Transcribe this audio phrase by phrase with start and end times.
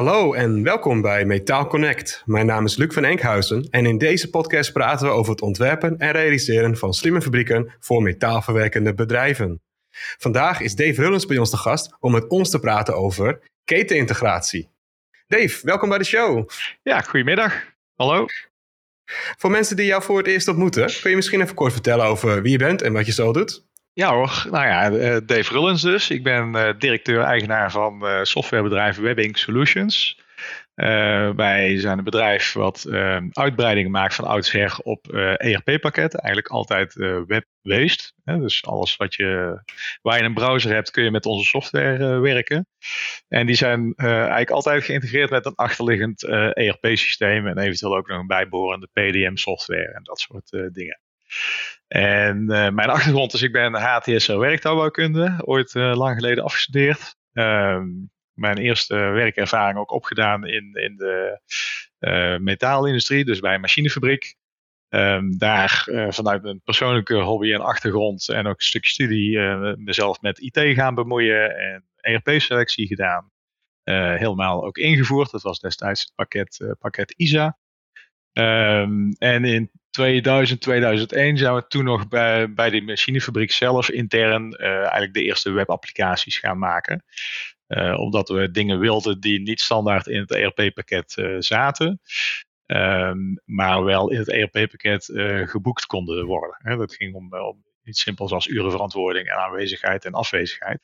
[0.00, 2.22] Hallo en welkom bij Metaal Connect.
[2.26, 5.98] Mijn naam is Luc van Enkhuizen en in deze podcast praten we over het ontwerpen
[5.98, 9.62] en realiseren van slimme fabrieken voor metaalverwerkende bedrijven.
[10.18, 14.70] Vandaag is Dave Rullens bij ons te gast om met ons te praten over ketenintegratie.
[15.26, 16.48] Dave, welkom bij de show.
[16.82, 17.64] Ja, goedemiddag.
[17.94, 18.26] Hallo.
[19.38, 22.42] Voor mensen die jou voor het eerst ontmoeten, kun je misschien even kort vertellen over
[22.42, 23.68] wie je bent en wat je zo doet?
[23.92, 26.10] Ja hoor, nou ja, eh, Dave Rullens dus.
[26.10, 30.18] Ik ben uh, directeur-eigenaar van uh, softwarebedrijf Webbing Solutions.
[31.36, 32.86] wij zijn een bedrijf wat
[33.30, 36.20] uitbreidingen maakt van oudsher op ERP-pakketten.
[36.20, 36.94] Eigenlijk altijd
[37.26, 38.12] web-based.
[38.24, 39.62] Dus alles wat je,
[40.02, 42.66] waar je een browser hebt, kun je met onze software werken.
[43.28, 47.46] En die zijn eigenlijk altijd geïntegreerd met een achterliggend ERP-systeem.
[47.46, 51.00] En eventueel ook nog een bijbehorende PDM-software en dat soort dingen.
[51.90, 57.16] En uh, mijn achtergrond is, ik ben HTSO werktuigbouwkunde, ooit uh, lang geleden afgestudeerd.
[57.32, 57.80] Uh,
[58.32, 61.40] mijn eerste werkervaring ook opgedaan in, in de
[62.00, 64.34] uh, metaalindustrie, dus bij een machinefabriek.
[64.88, 69.38] Um, daar vanuit een persoonlijke hobby en achtergrond en ook een stukje studie
[69.76, 73.30] mezelf met IT gaan bemoeien en ERP-selectie gedaan.
[74.18, 75.30] helemaal ook ingevoerd.
[75.30, 77.58] Dat was destijds het pakket, pakket ISA.
[78.32, 84.56] Um, en in 2000, 2001 zijn we toen nog bij, bij de machinefabriek zelf intern
[84.60, 87.04] uh, eigenlijk de eerste webapplicaties gaan maken.
[87.68, 92.00] Uh, omdat we dingen wilden die niet standaard in het ERP-pakket uh, zaten.
[92.66, 95.04] Um, maar wel in het ERP-pakket
[95.44, 96.56] geboekt konden worden.
[96.62, 96.76] Hè.
[96.76, 100.80] Dat ging om, om iets simpels als urenverantwoording en aanwezigheid en afwezigheid.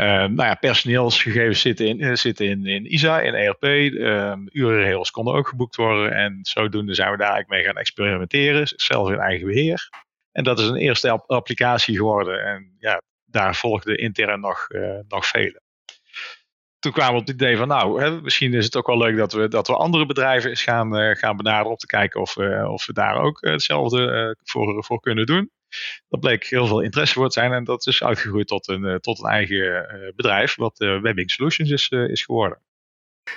[0.00, 3.64] Uh, nou ja, personeelsgegevens zitten in, uh, zitten in, in ISA, in ERP.
[3.64, 6.12] Uh, urenregels konden ook geboekt worden.
[6.12, 8.66] En zodoende zijn we daar eigenlijk mee gaan experimenteren.
[8.76, 9.88] Zelf in eigen beheer.
[10.32, 12.44] En dat is een eerste applicatie geworden.
[12.44, 15.60] En ja, daar volgden intern nog, uh, nog vele.
[16.78, 19.16] Toen kwamen we op het idee van, nou, hè, misschien is het ook wel leuk
[19.16, 22.36] dat we, dat we andere bedrijven eens gaan, uh, gaan benaderen om te kijken of,
[22.66, 25.50] of we daar ook hetzelfde voor, voor kunnen doen.
[26.08, 28.94] Dat bleek heel veel interesse voor te zijn en dat is uitgegroeid tot een, eh,
[28.94, 32.58] tot een eigen eh, bedrijf, wat uh, Webbing Solutions is, is geworden.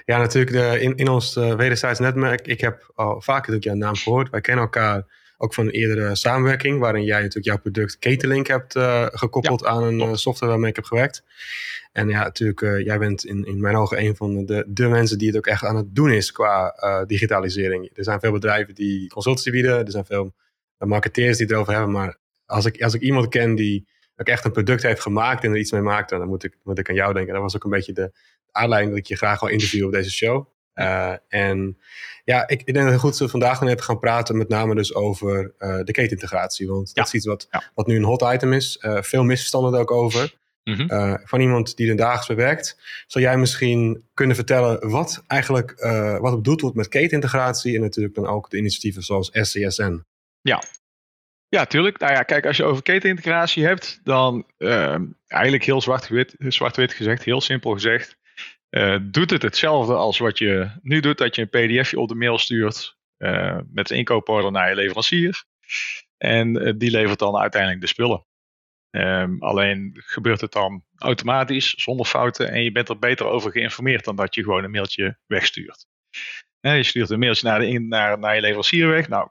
[0.06, 2.48] Ja, natuurlijk de, in, in ons uh, wederzijds netwerk.
[2.48, 4.30] Ik heb al vaker natuurlijk jouw naam gehoord.
[4.30, 8.76] Wij kennen elkaar ook van een eerdere samenwerking, waarin jij natuurlijk jouw product Caterlink hebt
[8.76, 11.24] uh, gekoppeld aan een software waarmee ik heb gewerkt.
[11.92, 15.18] En ja, natuurlijk, uh, jij bent in, in mijn ogen een van de, de mensen
[15.18, 16.76] die het ook echt aan het doen is qua
[17.08, 17.90] digitalisering.
[17.94, 20.34] Er zijn veel bedrijven die consultancy bieden, er zijn veel
[20.78, 22.18] marketeers die het erover hebben, maar
[22.54, 23.88] als ik, als ik iemand ken die
[24.18, 26.80] ook echt een product heeft gemaakt en er iets mee maakt, dan moet ik, moet
[26.80, 27.34] ik aan jou denken.
[27.34, 28.12] Dat was ook een beetje de
[28.52, 30.48] aanleiding dat ik je graag wil interviewen op deze show.
[30.76, 31.78] Uh, en
[32.24, 34.38] ja, ik, ik denk dat het goed is dat we vandaag dan even gaan praten,
[34.38, 36.68] met name dus over uh, de ketenintegratie.
[36.68, 37.72] Want dat is iets wat, ja.
[37.74, 38.80] wat nu een hot item is.
[38.82, 40.42] Uh, veel misverstanden er ook over.
[40.64, 41.20] Mm -hmm.
[41.24, 42.78] van iemand die er dagelijks bewerkt.
[43.08, 45.74] Zou jij misschien kunnen vertellen wat eigenlijk
[46.22, 50.04] wat bedoeld wordt met ketenintegratie en natuurlijk dan ook de initiatieven zoals SCSN?
[50.42, 50.64] Ja,
[51.54, 52.00] ja, tuurlijk.
[52.00, 54.98] Nou ja, kijk, als je over ketenintegratie hebt, dan uh,
[55.28, 58.18] eigenlijk heel zwart-wit zwart gezegd, heel simpel gezegd,
[58.70, 62.16] uh, doet het hetzelfde als wat je nu doet, dat je een pdfje op de
[62.16, 65.44] mail stuurt uh, met een inkooporder naar je leverancier.
[66.18, 68.26] En die levert dan uiteindelijk de spullen.
[68.90, 74.06] Um, alleen gebeurt het dan automatisch, zonder fouten, en je bent er beter over geïnformeerd
[74.06, 75.86] dan dat je gewoon een mailtje wegstuurt.
[76.60, 79.08] je stuurt een mailtje naar, de, naar, naar je leverancier weg.
[79.08, 79.30] Nou,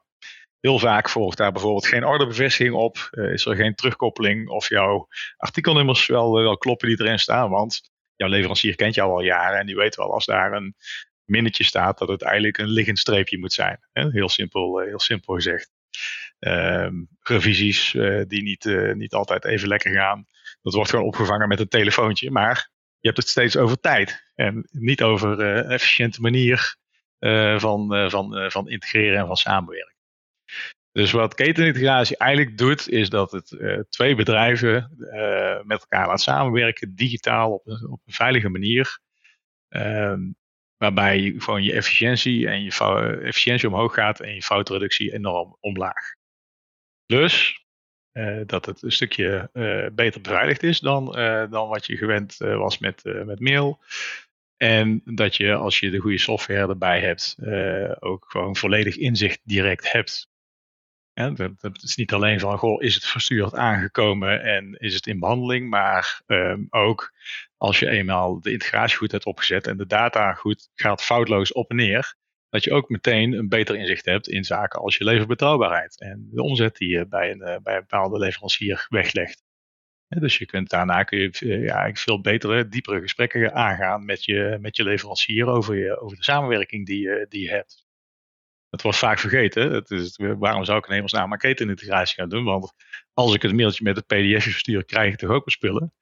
[0.62, 3.08] Heel vaak volgt daar bijvoorbeeld geen ordebevestiging op.
[3.10, 7.50] Uh, is er geen terugkoppeling of jouw artikelnummers wel, uh, wel kloppen die erin staan.
[7.50, 7.80] Want
[8.16, 10.74] jouw leverancier kent jou al jaren en die weet wel als daar een
[11.24, 13.78] minnetje staat dat het eigenlijk een liggend streepje moet zijn.
[13.92, 15.70] Heel, simpel, uh, heel simpel gezegd.
[16.38, 17.90] Ehm, revisies
[18.26, 20.26] die niet, niet altijd even lekker gaan.
[20.62, 22.30] Dat wordt gewoon opgevangen met een telefoontje.
[22.30, 26.76] Maar je hebt het steeds over tijd en niet over een efficiënte manier
[27.56, 29.91] van, van, van integreren en van samenwerken.
[30.92, 36.20] Dus wat ketenintegratie eigenlijk doet, is dat het uh, twee bedrijven uh, met elkaar laat
[36.20, 38.98] samenwerken, digitaal op een, op een veilige manier.
[39.68, 40.14] Uh,
[40.76, 46.14] waarbij je gewoon je efficiëntie en je efficiëntie omhoog gaat en je foutreductie enorm omlaag.
[47.06, 47.64] Plus
[48.12, 49.50] uh, dat het een stukje
[49.94, 51.12] beter beveiligd is dan,
[51.50, 53.80] dan wat je gewend was met, met mail.
[54.56, 57.36] En dat je als je de goede software erbij hebt,
[57.98, 60.30] ook gewoon volledig inzicht direct hebt
[61.14, 65.18] ja, dat, is niet alleen van, goh, is het verstuurd aangekomen en is het in
[65.18, 67.12] behandeling, maar um, ook
[67.56, 71.70] als je eenmaal de integratie goed hebt opgezet en de data goed gaat foutloos op
[71.70, 72.14] en neer,
[72.48, 76.42] dat je ook meteen een beter inzicht hebt in zaken als je leverbetrouwbaarheid en de
[76.42, 79.42] omzet die je bij een, uh, bij een bepaalde leverancier weglegt.
[80.08, 84.76] Dus je kunt daarna kun je ja, veel betere, diepere gesprekken aangaan met je, met
[84.76, 87.84] je leverancier over, je, over de samenwerking die, die je hebt.
[88.72, 89.72] Het wordt vaak vergeten.
[89.72, 92.44] Het is, waarom zou ik in hemelsnaam marketingintegratie gaan doen?
[92.44, 92.72] Want
[93.12, 95.92] als ik het mailtje met het pdf verstuur, krijg ik toch ook mijn spullen?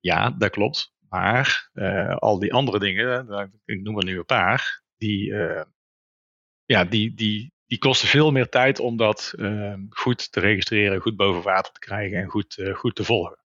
[0.00, 0.92] Ja, dat klopt.
[1.08, 5.62] Maar uh, al die andere dingen, ik noem er nu een paar, die, uh,
[6.64, 11.16] ja, die, die, die kosten veel meer tijd om dat uh, goed te registreren, goed
[11.16, 13.38] boven water te krijgen en goed, uh, goed te volgen.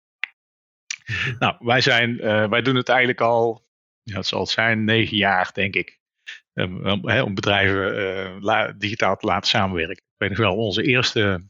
[1.06, 1.38] Mhm.
[1.38, 2.16] Nou, wij, zijn,
[2.50, 3.66] wij doen het eigenlijk al,
[4.02, 6.00] ja, het zal het zijn, negen jaar denk ik.
[6.54, 9.96] Om bedrijven digitaal te laten samenwerken.
[9.96, 11.46] Ik weet nog wel, onze eerste,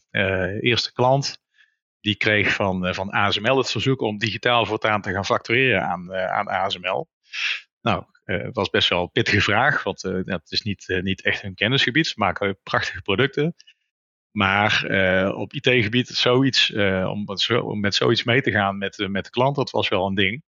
[0.60, 1.38] eerste klant,
[2.00, 6.48] die kreeg van, van ASML het verzoek om digitaal voortaan te gaan factureren aan, aan
[6.48, 7.08] ASML.
[7.80, 11.22] Nou, uh, was best wel een pittige vraag, want uh, het is niet, uh, niet
[11.22, 12.06] echt hun kennisgebied.
[12.06, 13.54] Ze maken prachtige producten.
[14.30, 14.84] Maar
[15.34, 16.72] op IT-gebied zoiets,
[17.04, 17.26] om,
[17.62, 20.44] om, met zoiets mee te gaan met, met de klant, dat was wel een ding.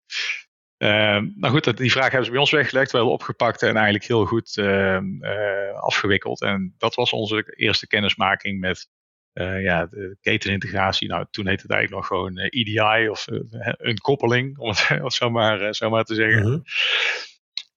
[1.35, 4.57] Nou goed, die vraag hebben ze bij ons weggelegd, wel opgepakt en eigenlijk heel goed
[5.75, 6.41] afgewikkeld.
[6.41, 8.89] En dat was onze eerste kennismaking met
[9.33, 11.07] ja, de ketenintegratie.
[11.07, 13.25] Nou, toen heette het eigenlijk nog gewoon EDI of
[13.77, 16.51] een koppeling, om het, zo, maar, zo maar te zeggen.
[16.51, 16.63] Mm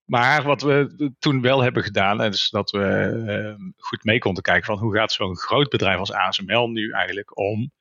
[0.06, 4.64] maar wat we toen wel hebben gedaan, is dat we uh, goed mee konden kijken
[4.64, 7.72] van hoe gaat zo'n groot bedrijf als ASML nu eigenlijk om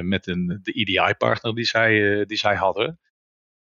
[0.00, 3.00] met een, de EDI-partner die, zij, die zij hadden.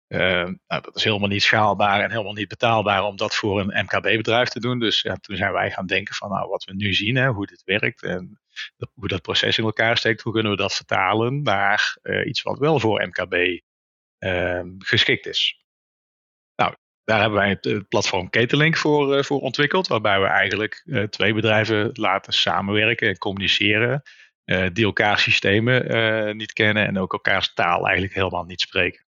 [0.08, 3.84] Ehm, nou, dat is helemaal niet schaalbaar en helemaal niet betaalbaar om dat voor een
[3.84, 4.78] MKB-bedrijf te doen.
[4.78, 7.46] Dus ja, toen zijn wij gaan denken van nou, wat we nu zien, hè, hoe
[7.46, 8.40] dit werkt en
[8.94, 12.80] hoe dat proces in elkaar steekt, hoe kunnen we dat vertalen naar iets wat wel
[12.80, 13.60] voor MKB
[14.18, 15.64] ehm, geschikt is.
[17.04, 21.90] Daar hebben wij het platform Caterlink voor, uh, voor ontwikkeld, waarbij we eigenlijk twee bedrijven
[21.92, 24.02] laten samenwerken en communiceren,
[24.72, 29.05] die elkaar systemen niet kennen en ook elkaars taal eigenlijk helemaal niet spreken.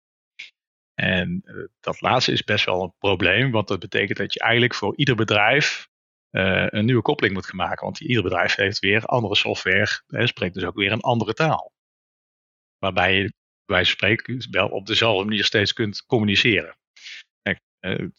[0.98, 1.44] En
[1.80, 5.14] dat laatste is best wel een probleem, want dat betekent dat je eigenlijk voor ieder
[5.14, 5.88] bedrijf
[6.30, 10.54] een nieuwe koppeling moet gaan maken, want ieder bedrijf heeft weer andere software en spreekt
[10.54, 11.72] dus ook weer een andere taal.
[12.78, 13.32] Waarbij je
[13.64, 16.76] bij spreken wel op dezelfde manier steeds kunt communiceren.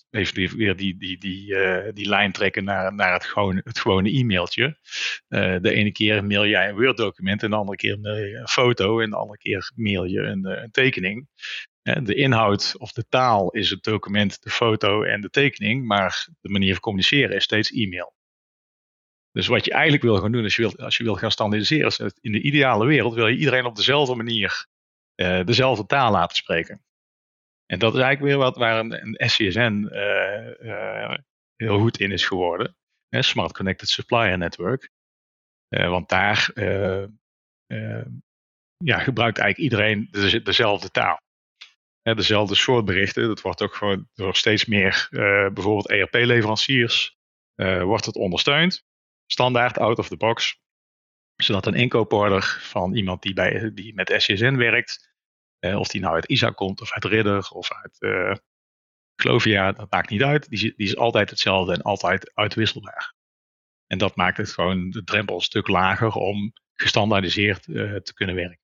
[0.10, 4.10] Even weer die, die, die, uh, die lijn trekken naar, naar het, gewone, het gewone
[4.10, 4.78] e-mailtje.
[5.30, 8.48] Uh, de ene keer mail jij een Word-document en de andere keer mail je een
[8.48, 11.28] foto en de andere keer mail je een, tekening.
[11.82, 16.50] de inhoud of de taal is het document, de foto en de tekening, maar de
[16.50, 18.14] manier van communiceren is steeds e-mail.
[19.32, 21.88] Dus wat je eigenlijk wil gaan doen als je wil, als je wil gaan standaardiseren,
[21.88, 24.68] is in de ideale wereld wil je iedereen op dezelfde manier
[25.46, 26.84] dezelfde taal laten spreken.
[27.72, 31.18] En dat is eigenlijk weer wat waar een, een SCSN uh, uh,
[31.56, 32.76] heel goed in is geworden.
[33.10, 34.90] Smart Connected Supplier Network.
[35.70, 36.52] Uh, want daar
[38.78, 41.22] ja, gebruikt eigenlijk iedereen de, dezelfde taal.
[42.02, 43.28] Dezelfde soort berichten.
[43.28, 45.08] Dat wordt ook door steeds meer
[45.54, 47.18] bijvoorbeeld ERP-leveranciers
[47.82, 48.84] wordt het ondersteund.
[49.26, 50.60] Standaard, out of the box.
[51.36, 55.09] Zodat een inkooporder van iemand die, bij, die met SCSN werkt
[55.60, 58.36] of die nou uit ISA komt of uit Ridder of uit uh,
[59.16, 60.50] Clovia, dat maakt niet uit.
[60.50, 63.14] Die, die, is altijd hetzelfde en altijd uitwisselbaar.
[63.88, 68.36] En dat maakt het gewoon de drempel een stuk lager om gestandaardiseerd uh, te kunnen
[68.36, 68.60] werken.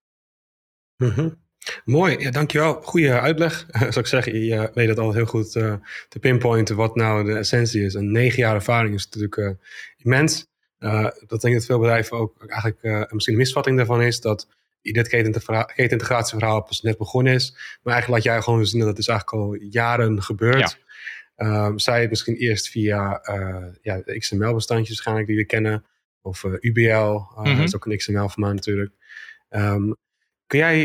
[0.95, 1.43] Mm
[1.85, 2.81] Mooi, ja, dankjewel.
[2.81, 3.65] Goede uitleg.
[3.79, 7.83] Zou ik zeggen, je weet het altijd heel goed te pinpointen wat nou de essentie
[7.83, 7.93] is.
[7.93, 9.57] Een negen jaar ervaring is natuurlijk
[9.97, 10.47] immens.
[10.77, 14.21] dat denk ik dat veel bedrijven ook eigenlijk misschien een misvatting daarvan is.
[14.21, 14.47] Dat
[14.93, 17.51] dit ketenintegratieverhaal pas net begonnen is.
[17.83, 20.77] Maar eigenlijk laat jij gewoon zien dat het is eigenlijk al jaren gebeurd.
[21.35, 21.65] Ja.
[21.65, 25.85] Um, zij misschien eerst via uh, ja, XML-bestandjes waarschijnlijk die we kennen.
[26.21, 27.55] Of uh, UBL, mm -hmm.
[27.55, 28.91] dat is ook een XML-formaat natuurlijk.
[29.49, 29.95] Um,
[30.47, 30.81] kun jij,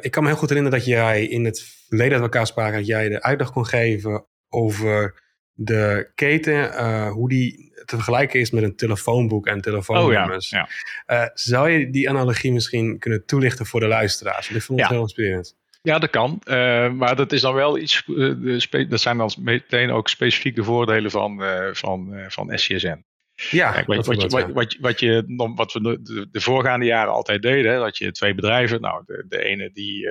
[0.00, 2.86] ik kan me heel goed herinneren dat jij in het verleden uit elkaar spraken, dat
[2.86, 8.62] jij de uitleg kon geven over de keten, uh, hoe die te vergelijken is met
[8.62, 10.52] een telefoonboek en telefoonnummers.
[10.52, 10.68] Oh, ja,
[11.06, 11.22] ja.
[11.22, 14.50] Uh, zou je die analogie misschien kunnen toelichten voor de luisteraars?
[14.50, 15.56] Ik vond het heel inspirerend.
[15.82, 16.42] Ja, dat kan.
[16.44, 18.02] Uh, maar dat is dan wel iets.
[18.06, 23.04] Uh, dat zijn dan meteen ook specifieke voordelen van, uh, van, van SCSN.
[23.50, 27.12] Ja, Kijk, wat, wat, je, wat, wat, wat, je, wat we de, de, voorgaande jaren
[27.12, 30.08] altijd deden, dat je twee bedrijven, nou, de, de ene die.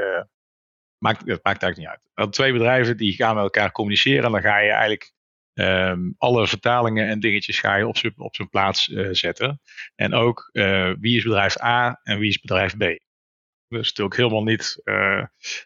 [0.98, 2.34] maakt, dat maakt eigenlijk niet uit.
[2.34, 5.14] Twee bedrijven die gaan met elkaar communiceren en dan ga je eigenlijk
[5.60, 9.62] Um, alle vertalingen en dingetjes ga je op zijn op zijn plaats uh, zetten.
[9.96, 12.80] En ook uh, wie is bedrijf A en wie is bedrijf B.
[13.68, 15.24] Dat is natuurlijk helemaal niet, uh,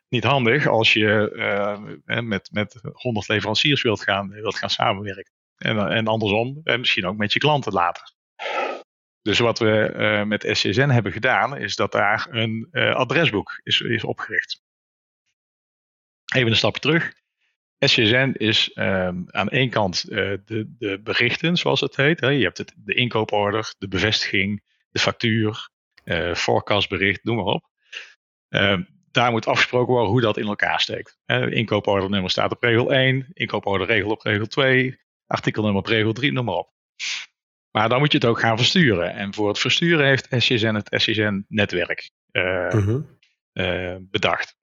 [0.10, 5.32] niet handig als je met, met 100 leveranciers wilt gaan, wilt gaan samenwerken.
[5.58, 8.12] En, en andersom, en misschien ook met je klanten later.
[9.22, 14.62] Dus wat we met SCSN hebben gedaan, is dat daar een adresboek is, is opgericht.
[16.34, 17.14] Even een stapje terug.
[17.88, 22.20] SCSN is ehm, aan één kant uh, de, de berichten, zoals het heet.
[22.20, 22.28] Hè.
[22.28, 25.70] Je hebt het, de inkooporder, de bevestiging, de factuur,
[26.06, 27.66] uh, forecastbericht, noem maar op.
[28.50, 31.18] Ehm, daar moet afgesproken worden hoe dat in elkaar steekt.
[31.50, 36.56] Inkooporder staat op regel 1, inkooporderregel op regel 2, artikelnummer op regel 3, noem maar
[36.56, 36.72] op.
[37.72, 39.14] Maar dan moet je het ook gaan versturen.
[39.14, 43.96] En voor het versturen heeft SCSN het SCSN-netwerk uh -huh.
[44.00, 44.58] bedacht.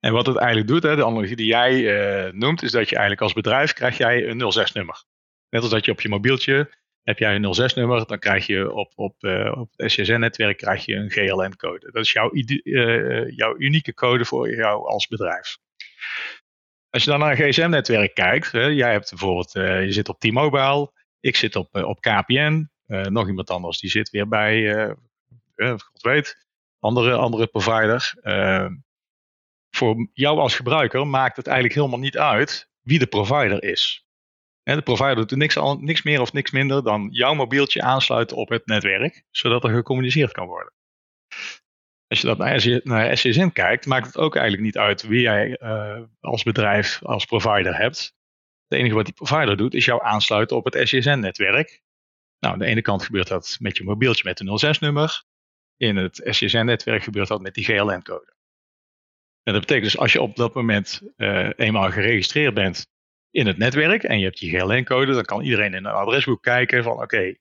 [0.00, 2.94] En wat het eigenlijk doet, hè, de analogie die jij uh, noemt, is dat je
[2.94, 5.04] eigenlijk als bedrijf krijg jij een 06-nummer.
[5.48, 6.70] Net als dat je op je mobieltje
[7.02, 10.94] heb jij een 06-nummer, dan krijg je op, op, uh, op het SCSN-netwerk krijg je
[10.94, 11.90] een GLN-code.
[11.92, 15.58] Dat is jouw, uh, jouw unieke code voor jou als bedrijf.
[16.90, 20.92] Als je dan naar een GSM-netwerk kijkt, hè, jij hebt bijvoorbeeld, je zit op T-Mobile,
[21.20, 24.86] ik zit op, op KPN, nog iemand anders die zit weer bij,
[25.56, 26.46] God weet,
[26.78, 28.14] andere, andere provider
[29.80, 34.06] voor jou als gebruiker maakt het eigenlijk helemaal niet uit wie de provider is.
[34.62, 38.66] de provider doet niks, niks meer of niks minder dan jouw mobieltje aansluiten op het
[38.66, 40.72] netwerk, zodat er gecommuniceerd kan worden.
[42.06, 42.38] Als je dat
[42.84, 47.24] naar, SSN kijkt, maakt het ook eigenlijk niet uit wie jij uh, als bedrijf, als
[47.24, 48.14] provider hebt.
[48.68, 51.82] Het enige wat die provider doet, is jou aansluiten op het SSN-netwerk.
[52.38, 55.22] Nou, aan de ene kant gebeurt dat met je mobieltje met een 06-nummer.
[55.76, 58.38] In het SSN-netwerk gebeurt dat met die GLN-code.
[59.52, 62.86] Dat betekent dus als je op dat moment uh, eenmaal geregistreerd bent
[63.30, 66.82] in het netwerk en je hebt die GLN-code, dan kan iedereen in een adresboek kijken
[66.82, 67.34] van oké,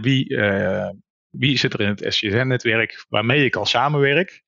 [0.00, 0.90] wie, uh,
[1.30, 4.42] wie zit er in het SCSN-netwerk waarmee ik al samenwerk.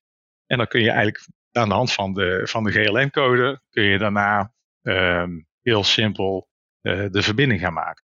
[0.45, 3.97] En dan kun je eigenlijk aan de hand van de, van de GLN-code kun je
[3.97, 6.49] daarna um, heel simpel
[6.81, 8.03] uh, de verbinding gaan maken.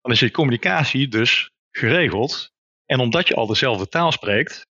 [0.00, 2.52] Dan is je communicatie dus geregeld.
[2.86, 4.67] En omdat je al dezelfde taal spreekt,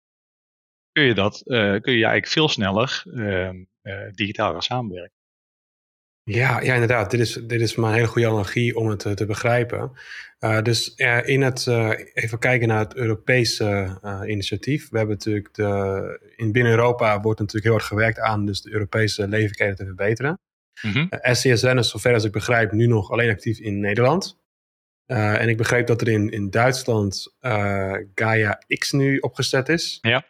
[0.98, 3.50] kun je, dat, uh, kun je eigenlijk veel sneller uh,
[3.84, 5.16] uh, digitaal gaan samenwerken.
[6.24, 7.12] Ja, ja, inderdaad.
[7.12, 9.92] Dit is, dit is maar een hele goede analogie om het te begrijpen.
[10.64, 11.68] dus in het,
[12.14, 14.90] even kijken naar het Europese initiatief.
[14.90, 18.72] We hebben natuurlijk de, in binnen Europa wordt natuurlijk heel erg gewerkt aan dus de
[18.72, 20.40] Europese leefbaarheid te verbeteren.
[20.82, 21.10] Mm -hmm.
[21.22, 24.38] SCSN is zover als ik begrijp nu nog alleen actief in Nederland.
[25.06, 27.36] en ik begreep dat er in, in Duitsland
[28.16, 29.98] Gaia X nu opgezet is.
[30.02, 30.26] Ja.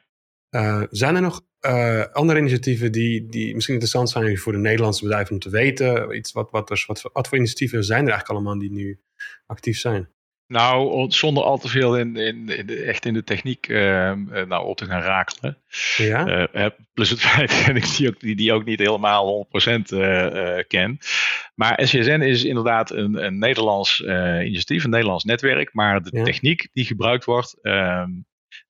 [0.52, 5.04] Uh, zijn er nog uh, andere initiatieven die, die misschien interessant zijn voor de Nederlandse
[5.04, 6.16] bedrijven om te weten?
[6.16, 9.00] Iets wat, wat, er, wat, wat voor initiatieven zijn er eigenlijk allemaal die nu
[9.46, 10.10] actief zijn?
[10.48, 14.14] Nou, zonder al te veel in, in, in de, echt in de techniek uh,
[14.48, 15.58] nou, op te gaan rakelen.
[15.98, 16.50] Ja?
[16.54, 20.58] Uh, plus het feit dat ik die ook, die, die ook niet helemaal 100% uh,
[20.68, 20.98] ken.
[21.56, 25.74] Maar SCSN is inderdaad een, een Nederlands initiatief, een Nederlands netwerk.
[25.74, 26.24] Maar de ja.
[26.24, 28.10] techniek die gebruikt wordt, ehm,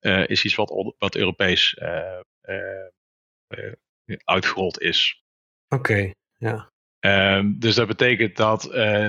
[0.07, 3.73] is iets wat, wat Europees uh, uh,
[4.23, 5.23] uitgerold is.
[5.67, 6.71] Oké, okay, ja.
[6.99, 8.61] Um, dus dat betekent dat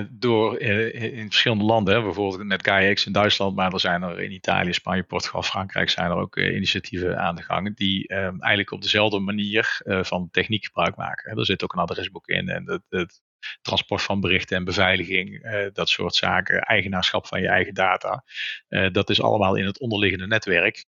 [0.09, 4.19] door in, in, verschillende landen, hè, bijvoorbeeld met KX in Duitsland, maar er zijn er
[4.19, 8.71] in Italië, Spanje, Portugal, Frankrijk zijn er ook initiatieven aan de gang die um, eigenlijk
[8.71, 11.37] op dezelfde manier van techniek gebruik maken.
[11.37, 13.21] Er zit ook een adresboek in en het
[13.61, 18.23] transport van berichten en beveiliging, uh, dat soort zaken, eigenaarschap van je eigen data.
[18.69, 20.85] Uh, dat is allemaal in het onderliggende netwerk,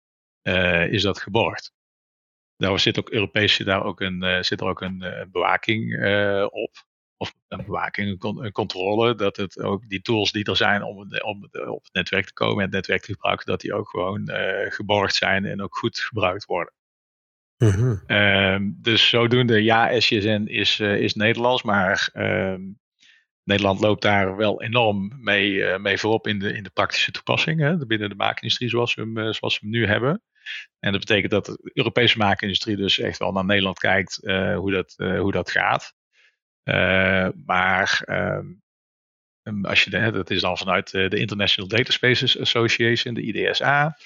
[0.43, 1.73] uh, is dat geborgd.
[2.57, 5.93] Daar zit ook Europees daar ook een, zit er ook een bewaking
[6.49, 6.83] op.
[7.17, 9.15] Of een bewaking, een, controle.
[9.15, 12.57] Dat het ook die tools die er zijn om, om op het netwerk te komen
[12.57, 14.29] en het netwerk te gebruiken, dat die ook gewoon
[14.69, 16.73] geborgd zijn en ook goed gebruikt worden.
[17.57, 18.77] -hmm.
[18.81, 22.55] dus zodoende, ja, SJSN is, uh, is Nederlands, maar uh,
[23.43, 27.59] Nederland loopt daar wel enorm mee, uh, mee voorop in de, in de praktische toepassing.
[27.59, 30.21] Hè, binnen de maakindustrie zoals we, hem, eh, zoals we hem nu hebben.
[30.79, 34.19] En dat betekent dat de Europese maakindustrie dus echt wel naar Nederland kijkt
[34.55, 35.93] hoe, dat, hoe dat gaat.
[37.45, 38.45] maar ehm,
[39.61, 43.97] als je dat is dan vanuit de International Data Spaces Association, de IDSA.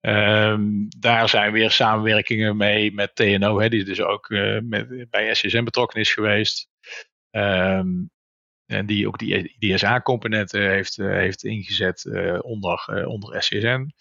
[0.00, 5.34] Um, daar zijn weer samenwerkingen mee met TNO, hè, die dus ook uh, met, bij
[5.34, 6.68] SSM betrokken is geweest.
[7.30, 8.10] Um,
[8.66, 13.92] en die ook die IDSA-componenten heeft, uh, heeft ingezet uh, onder, onder SCSN.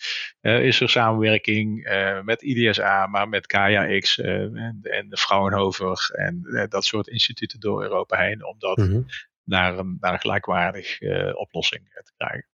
[0.42, 1.90] is er samenwerking
[2.24, 8.18] met IDSA, maar met KAX en, en de Fraunhofer en dat soort instituten door Europa
[8.18, 9.06] heen, om dat mm -hmm.
[9.44, 11.02] naar, een, naar een gelijkwaardig
[11.34, 12.55] oplossing te krijgen.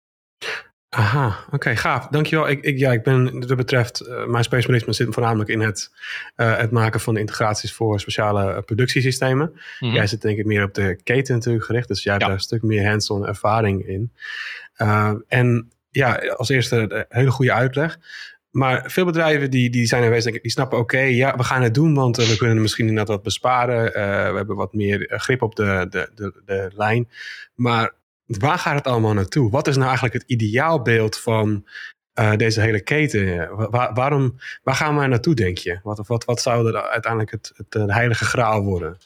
[0.91, 2.07] Aha, oké, gaaf.
[2.07, 2.49] Dankjewel.
[2.49, 5.91] Ik, ik, ja, ik ben, dat betreft, uh, mijn specialisme zit voornamelijk in het,
[6.37, 9.51] uh, het maken van integraties voor speciale uh, productiesystemen.
[9.51, 9.93] Mm -hmm.
[9.93, 12.31] Jij zit denk ik meer op de keten natuurlijk gericht, dus jij hebt ja.
[12.31, 14.13] daar een stuk meer hands-on ervaring in.
[15.29, 17.99] en ja, als eerste een hele goede uitleg.
[18.51, 21.95] maar veel bedrijven die, die zijn er die snappen oké, ja, we gaan het doen,
[21.95, 23.85] want we kunnen misschien inderdaad wat besparen.
[24.33, 27.09] we hebben wat meer grip op de, de, de, de lijn.
[27.55, 27.93] Maar
[28.39, 29.51] waar gaat het allemaal naartoe?
[29.51, 31.67] Wat is nou eigenlijk het ideaalbeeld van
[32.21, 33.49] uh, deze hele keten?
[33.71, 35.81] Waar, waarom, waar gaan we naartoe, denk je?
[35.83, 38.99] Wat, wat, wat zou er uiteindelijk het, het, de heilige graal worden?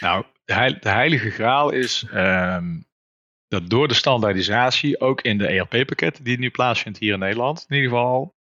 [0.00, 2.86] Nou, de, heilige graal is um,
[3.48, 7.76] dat door de standaardisatie, ook in de ERP-pakketten die nu plaatsvindt hier in Nederland, in
[7.76, 8.34] ieder geval,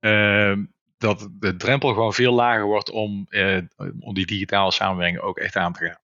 [0.00, 3.58] um, dat de drempel gewoon veel lager wordt om, uh,
[4.00, 6.02] om die digitale samenwerking ook echt aan te gaan.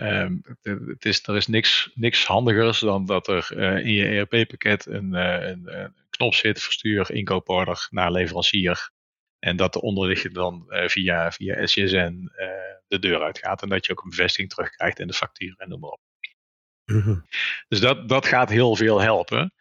[0.00, 4.86] Um, het, is, er is niks, niks handigers dan dat er uh, in je ERP-pakket
[4.86, 8.90] een, uh, een, een, knop zit, verstuur inkooporder naar leverancier.
[9.38, 12.30] En dat de onderliggende dan uh, via, via SJSN
[12.86, 13.62] de deur uitgaat.
[13.62, 16.00] En dat je ook een bevestiging terugkrijgt in de factuur en noem maar op.
[16.84, 17.24] Mm
[17.68, 19.54] Dus dat, dat gaat heel veel helpen.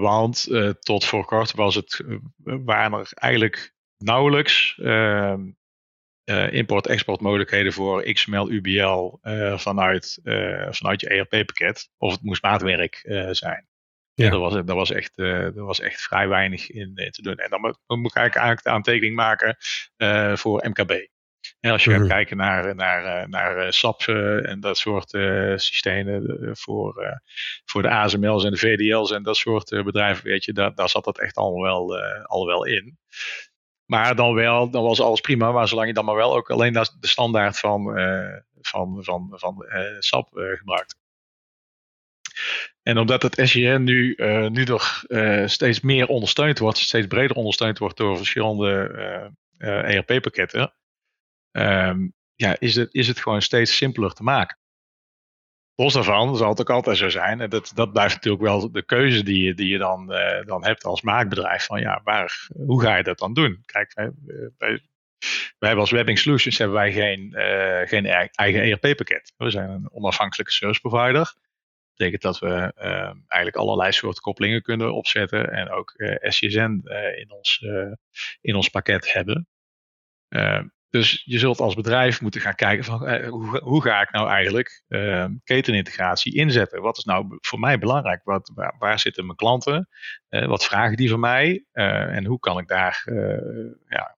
[0.00, 0.48] want
[0.80, 2.04] tot voor kort was het,
[2.44, 5.40] waren er eigenlijk nauwelijks ehm,
[6.24, 11.88] uh, import-export mogelijkheden voor XML, UBL uh, vanuit, uh, vanuit je ERP-pakket.
[11.98, 13.00] Of het moest maatwerk
[13.30, 13.66] zijn.
[14.14, 14.30] Ja.
[14.30, 17.36] Er, was, er, was echt, er was echt vrij weinig in, te doen.
[17.36, 19.56] En dan moet, dan moet ik eigenlijk de aantekening maken
[20.38, 20.90] voor MKB.
[21.60, 24.00] En als je gaat kijken naar, naar, naar SAP
[24.42, 25.10] en dat soort
[25.60, 27.20] systemen voor,
[27.64, 31.04] voor de ASML's en de VDL's en dat soort bedrijven, weet je, daar, daar zat
[31.04, 32.98] dat echt allemaal wel, al wel in.
[33.86, 35.52] Maar dan wel, dan was alles prima.
[35.52, 39.64] Maar zolang je dan maar wel ook alleen de standaard van, uh, van, van, van
[39.68, 41.00] uh, SAP uh, gebruikt.
[42.82, 44.14] En omdat het SJN nu,
[44.48, 45.04] nu nog
[45.46, 48.90] steeds meer ondersteund wordt, steeds breder ondersteund wordt door verschillende
[49.58, 50.74] ERP-pakketten,
[51.52, 54.58] um, ja, is, het, is het gewoon steeds simpeler te maken.
[55.74, 57.40] Los daarvan zal het ook altijd zo zijn.
[57.40, 60.64] En dat, dat blijft natuurlijk wel de keuze die je, die je dan, uh, dan
[60.64, 61.64] hebt als maakbedrijf.
[61.64, 63.62] Van ja, waar, hoe ga je dat dan doen?
[63.64, 64.10] Kijk, wij,
[64.58, 64.80] wij,
[65.58, 69.32] hebben als Webbing Solutions hebben wij geen, uh, geen eigen ERP-pakket.
[69.36, 71.12] We zijn een onafhankelijke service provider.
[71.12, 71.36] Dat
[71.96, 75.50] betekent dat we uh, eigenlijk allerlei soorten koppelingen kunnen opzetten.
[75.50, 76.82] En ook SCSN
[77.14, 77.64] in, ons,
[78.40, 79.48] in ons pakket hebben.
[80.92, 84.28] Dus je zult als bedrijf moeten gaan kijken van eh, hoe, hoe, ga ik nou
[84.28, 86.82] eigenlijk uh, ketenintegratie inzetten?
[86.82, 88.20] Wat is nou voor mij belangrijk?
[88.24, 89.88] Wat, waar, zitten mijn klanten?
[90.30, 91.64] Uh, wat vragen die van mij?
[91.72, 93.02] Uh, en hoe kan ik daar
[93.88, 94.16] ja,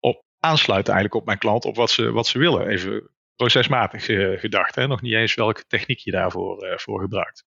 [0.00, 2.66] op aansluiten eigenlijk op mijn klant, op wat ze, wat ze willen?
[2.66, 4.04] Even procesmatig
[4.40, 4.86] gedacht, hè?
[4.86, 7.44] nog niet eens welke techniek je daarvoor voor gebruikt.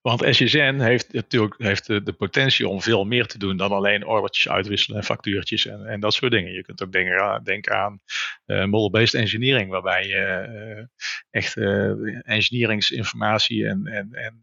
[0.00, 4.48] Want SJSN heeft natuurlijk heeft de, potentie om veel meer te doen dan alleen ordertjes
[4.48, 6.52] uitwisselen en factuurtjes en, en dat soort dingen.
[6.52, 8.00] Je kunt ook denken, denken aan
[8.46, 10.84] uh, model-based engineering, waarbij je uh,
[11.30, 14.40] echt uh, engineeringsinformatie en, en, en,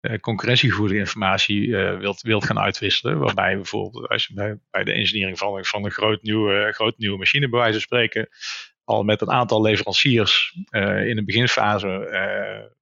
[0.00, 3.18] en concurrentiegevoelige informatie wilt, wilt gaan uitwisselen.
[3.18, 7.18] Waarbij bijvoorbeeld als je bij, bij de engineering van, van een groot nieuwe, groot nieuwe
[7.18, 8.28] machine bij wijze van spreken
[8.84, 10.52] al met een aantal leveranciers
[11.04, 11.88] in de beginfase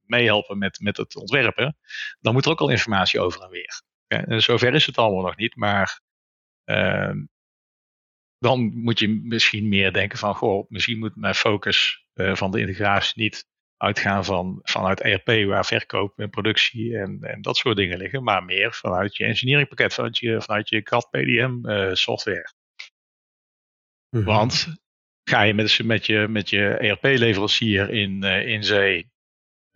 [0.06, 1.76] meehelpen met, met het ontwerpen,
[2.20, 3.82] dan moet er ook al informatie over en weer.
[4.06, 6.00] Ja, zover is het allemaal nog niet, maar
[6.64, 7.14] uh,
[8.38, 12.60] dan moet je misschien meer denken van, goh, misschien moet mijn focus uh, van de
[12.60, 17.98] integratie niet uitgaan van, vanuit ERP, waar verkoop en productie en, en dat soort dingen
[17.98, 22.52] liggen, maar meer vanuit je engineeringpakket, vanuit je, vanuit je CAD PDM uh, software.
[24.10, 24.24] Mm -hmm.
[24.24, 24.66] Want
[25.24, 29.10] ga je met, met je, met je ERP-leverancier in, uh, in zee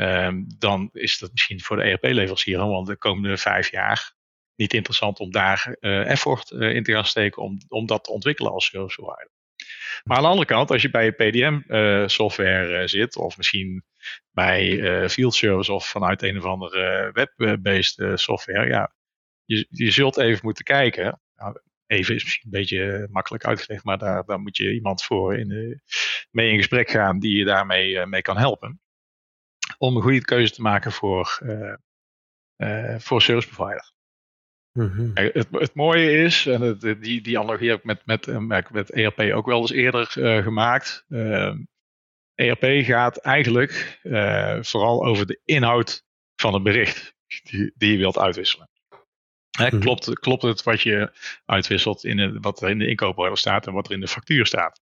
[0.01, 4.15] Um, dan is dat misschien voor de ERP-leverancier want de komende vijf jaar
[4.57, 8.11] niet interessant om daar uh, effort uh, in te gaan steken om, om dat te
[8.11, 9.31] ontwikkelen als service provider.
[10.05, 13.85] Maar aan de andere kant, als je bij PDM-software uh, zit, of misschien
[14.31, 18.95] bij field service of vanuit een of andere web-based software, ja,
[19.45, 21.21] je, je zult even moeten kijken.
[21.37, 25.39] Nou, even is misschien een beetje makkelijk uitgelegd, maar daar, daar moet je iemand voor
[25.39, 25.81] in
[26.31, 28.81] mee in gesprek gaan die je daarmee mee kan helpen
[29.83, 31.75] om een goede keuze te maken voor, uh,
[32.57, 33.93] uh, voor service provider.
[34.73, 35.11] Mm-hmm.
[35.15, 38.71] het, het, mooie is, en het, die, die analogie heb ik met, met, eh, met,
[38.71, 40.07] met ERP ook wel eens eerder
[40.43, 41.05] gemaakt.
[42.35, 44.01] ERP e gaat eigenlijk
[44.61, 46.05] vooral over de inhoud
[46.37, 48.71] van het bericht die, die je wilt uitwisselen.
[49.51, 49.81] Hè, mm-hmm.
[49.81, 51.13] klopt, klopt het wat je
[51.45, 54.81] uitwisselt in wat er in de inkooporder staat en wat er in de factuur staat?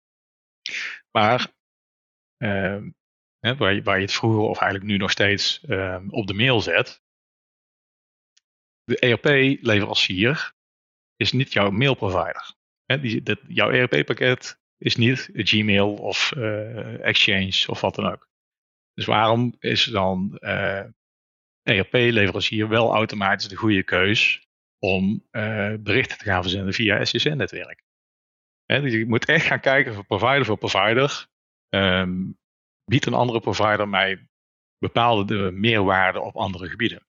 [1.12, 1.52] Maar
[3.46, 7.02] hè, waar, je, het vroeger of eigenlijk nu nog steeds um, op de mail zet.
[8.84, 10.54] De ERP-leverancier
[11.16, 12.54] is niet jouw mailprovider.
[12.86, 18.30] Hè, die, dat, jouw ERP-pakket is niet Gmail of uh, Exchange of wat dan ook.
[18.94, 20.84] Dus waarom is dan uh,
[21.62, 24.48] ERP-leverancier wel automatisch de goede keus
[24.80, 25.28] om
[25.80, 27.84] berichten te gaan verzenden via SSN-netwerk.
[28.66, 31.28] Dus je moet echt gaan kijken van provider voor provider.
[31.70, 32.38] Um,
[32.86, 34.28] biedt een andere provider mij
[34.78, 37.04] bepaalde meerwaarde op andere gebieden.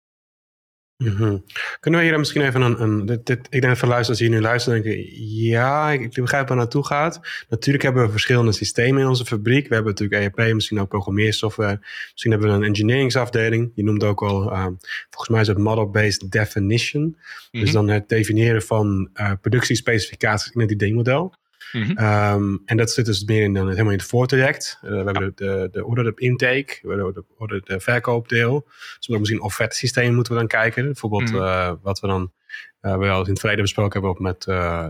[0.96, 1.36] Mhm.
[1.80, 2.82] Kunnen we hier misschien even een.
[2.82, 6.14] een dit, dit, ik denk dat veel luisteraars hier nu luisteren denken: ja, ik, ik
[6.14, 7.20] begrijp waar naartoe gaat.
[7.48, 9.68] Natuurlijk hebben we verschillende systemen in onze fabriek.
[9.68, 11.78] We hebben natuurlijk ERP, misschien ook programmeersoftware.
[12.12, 13.72] Misschien hebben we een engineeringsafdeling.
[13.74, 14.66] Je noemt ook al, uh,
[15.10, 17.16] volgens mij is het model-based definition.
[17.50, 17.72] Dus mhm.
[17.72, 21.34] dan het definiëren van uh, productiespecificaties in het ID-model.
[21.72, 21.90] Mhm.
[21.96, 24.78] Ehm, en dat zit dus meer in, dan helemaal in het voortraject.
[24.82, 28.64] Uh, we hebben de, de, de order intake, we hebben de order de verkoopdeel.
[28.96, 30.84] Dus we misschien offerte systeem moeten we dan kijken.
[30.84, 31.42] Bijvoorbeeld mhm.
[31.42, 32.32] eh, wat we dan
[32.80, 34.42] uh, we al in het verleden besproken hebben ook met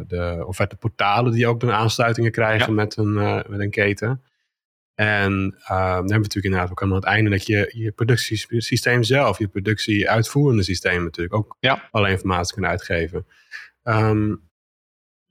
[0.09, 3.15] de offerte portalen die ook dan aansluitingen krijgen met, een,
[3.49, 4.23] met een keten.
[4.95, 5.33] En
[5.67, 9.39] dan hebben we natuurlijk inderdaad ook helemaal aan het einde dat je je productiesysteem zelf,
[9.39, 11.89] je productie-uitvoerende systeem natuurlijk ook ja.
[11.91, 13.27] alle informatie kan uitgeven.
[13.83, 14.43] Um,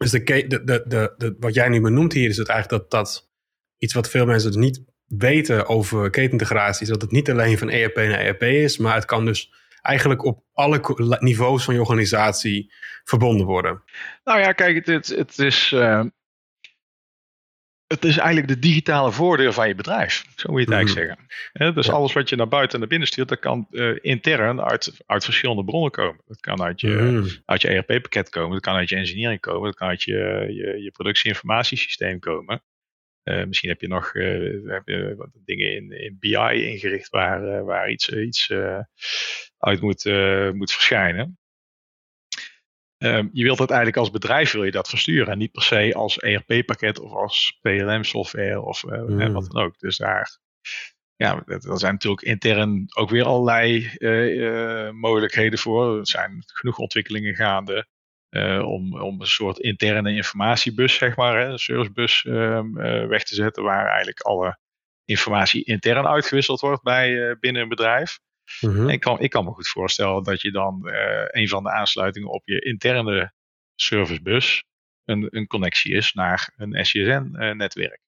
[0.03, 3.31] dus de, de, de, wat jij nu benoemt hier is het eigenlijk dat, dat
[3.77, 7.69] iets wat veel mensen dus niet weten over ketenintegratie, is dat het niet alleen van
[7.69, 10.81] ERP naar ERP is, maar het kan dus eigenlijk op alle
[11.19, 13.83] niveaus van je organisatie verbonden worden.
[14.23, 16.03] Nou ja, kijk, het, het, is, uh,
[17.93, 20.25] het is eigenlijk de digitale voordeur van je bedrijf.
[20.35, 21.17] Zo moet je het eigenlijk mhm.
[21.53, 21.75] zeggen.
[21.75, 25.03] dus alles wat je naar buiten en naar binnen stuurt, dat kan uh, intern uit,
[25.05, 26.21] uit verschillende bronnen komen.
[26.27, 27.27] Dat kan uit je, mm.
[27.45, 30.83] uit je ERP-pakket komen, dat kan uit je engineering komen, dat kan uit je, je,
[30.83, 32.63] je productie-informatiesysteem komen.
[33.23, 37.89] Uh, misschien heb je nog uh, heb je dingen in, in BI ingericht waar, waar
[37.89, 38.51] iets, iets
[39.57, 40.05] uit moet,
[40.53, 41.37] moet verschijnen.
[43.03, 45.27] Ehm, je wilt het eigenlijk als bedrijf wil je dat versturen.
[45.27, 49.79] En niet per se als ERP-pakket of als PLM-software of uh, wat dan ook.
[49.79, 50.37] Dus daar,
[51.15, 55.97] ja, er zijn natuurlijk intern ook weer allerlei uh, mogelijkheden voor.
[55.99, 57.87] Er zijn genoeg ontwikkelingen gaande
[58.65, 62.73] om, om een soort interne informatiebus, zeg maar, hè, een servicebus ehm,
[63.07, 63.63] weg te zetten.
[63.63, 64.57] Waar eigenlijk alle
[65.05, 68.19] informatie intern uitgewisseld wordt bij, binnen een bedrijf.
[68.61, 68.89] Mhm.
[68.89, 72.29] ik, kan, ik kan me goed voorstellen dat je dan uh, een van de aansluitingen
[72.29, 73.33] op je interne
[73.75, 74.63] servicebus
[75.05, 78.01] een, een connectie is naar een SCSN-netwerk.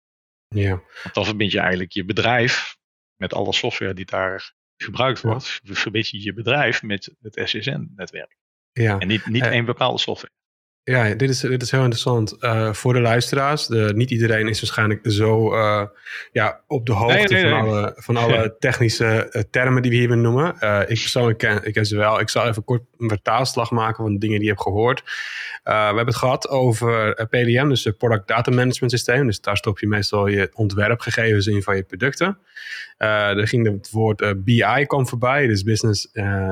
[0.47, 0.81] Eh, ja.
[1.03, 2.77] Want dan verbind je eigenlijk je bedrijf
[3.15, 8.37] met alle software die daar gebruikt wordt, verbind je je bedrijf met het SCSN-netwerk.
[8.71, 8.99] Ja.
[8.99, 10.33] En niet, niet uh, één bepaalde software.
[10.87, 13.67] Ja, dit is, dit is heel interessant uh, voor de luisteraars.
[13.67, 15.83] De, niet iedereen is waarschijnlijk zo uh,
[16.31, 20.53] ja, op de hoogte van, Alle, van alle technische uh, termen die we hier benoemen.
[20.81, 22.19] ik persoonlijk ken, ik ken ze wel.
[22.19, 25.03] Ik zal even kort een vertaalslag maken van de dingen die je hebt gehoord.
[25.63, 29.25] we hebben het gehad over PDM, dus het Product Data Management Systeem.
[29.25, 32.37] Dus daar stop je meestal je ontwerpgegevens in van je producten.
[32.97, 36.07] er ging het woord BI kwam voorbij, dus Business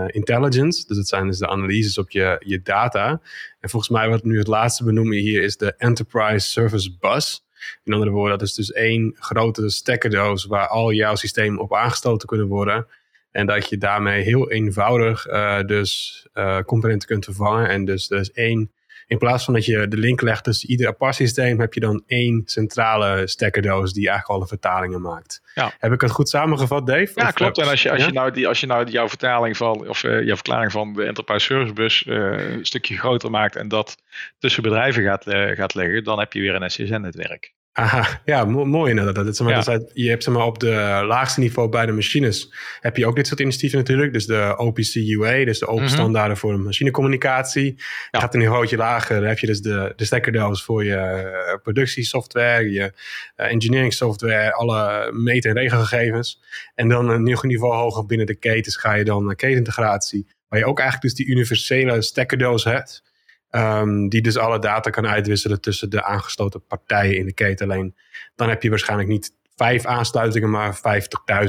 [0.08, 0.88] Intelligence.
[0.88, 3.22] Dus dat zijn dus de analyses op je, je data.
[3.64, 7.46] En volgens mij wat nu het laatste benoemen hier is de Enterprise Service Bus.
[7.84, 12.28] In andere woorden, dat is dus één grote stekkerdoos waar al jouw systemen op aangestoten
[12.28, 12.88] kunnen worden.
[13.32, 17.70] En dat je daarmee heel eenvoudig uh, dus uh, componenten kunt vervangen.
[17.70, 18.72] En dus, dus één
[19.08, 22.04] in plaats van dat je de link legt tussen ieder apart systeem, heb je dan
[22.08, 25.42] één centrale stekkerdoos die eigenlijk alle vertalingen maakt.
[25.54, 25.74] Ja.
[25.80, 27.12] Heb ik het goed samengevat, Dave?
[27.16, 27.58] Ja, klopt.
[27.58, 30.24] En als je, als, je nou die, als je nou jouw vertaling van, of uh,
[30.24, 33.98] jouw verklaring van de Enterprise Service Bus uh, een stukje groter maakt en dat
[34.40, 37.54] tussen bedrijven gaat, uh, gaat leggen, dan heb je weer een SCSN-netwerk.
[37.76, 39.26] Aha, ja, mooi inderdaad.
[39.26, 42.98] Dat, zeg maar, je hebt zeg maar, op de laagste niveau bij de machines heb
[42.98, 44.14] je ook dit soort initiatieven natuurlijk.
[44.14, 45.94] Dus de OPC UA, dus de open mhm.
[45.94, 47.76] standaarden voor machinecommunicatie.
[48.12, 48.20] Ja.
[48.20, 52.72] Gaat een niveautje lager, dan heb je dus de, de stekkerdoos voor je uh, productiesoftware,
[52.72, 52.94] je
[53.38, 56.42] uh, engineering software, alle meet- en regelgegevens.
[56.76, 60.28] En dan een nieuw niveau hoger binnen de ketens ga je dan ketenintegratie.
[60.48, 63.13] Waar je ook eigenlijk dus die universele stekkerdoos hebt.
[63.56, 67.72] Um, die dus alle data kan uitwisselen tussen de aangesloten partijen in de keten.
[67.72, 67.96] Alleen
[68.36, 70.78] dan heb je waarschijnlijk niet vijf aansluitingen, maar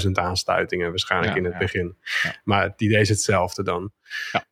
[0.03, 1.97] 50.000 aansluitingen waarschijnlijk in het begin.
[2.45, 3.93] Maar het idee is hetzelfde dan.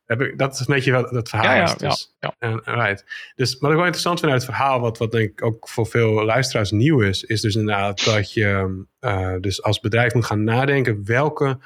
[0.05, 1.75] Heb ik, dat is een beetje wat het verhaal is.
[1.75, 3.05] Dus, en, right.
[3.35, 5.87] dus wat ik wel interessant vind uit het verhaal, wat, wat denk ik ook voor
[5.87, 10.43] veel luisteraars nieuw is, is dus inderdaad dat je uh, dus als bedrijf moet gaan
[10.43, 11.59] nadenken welke,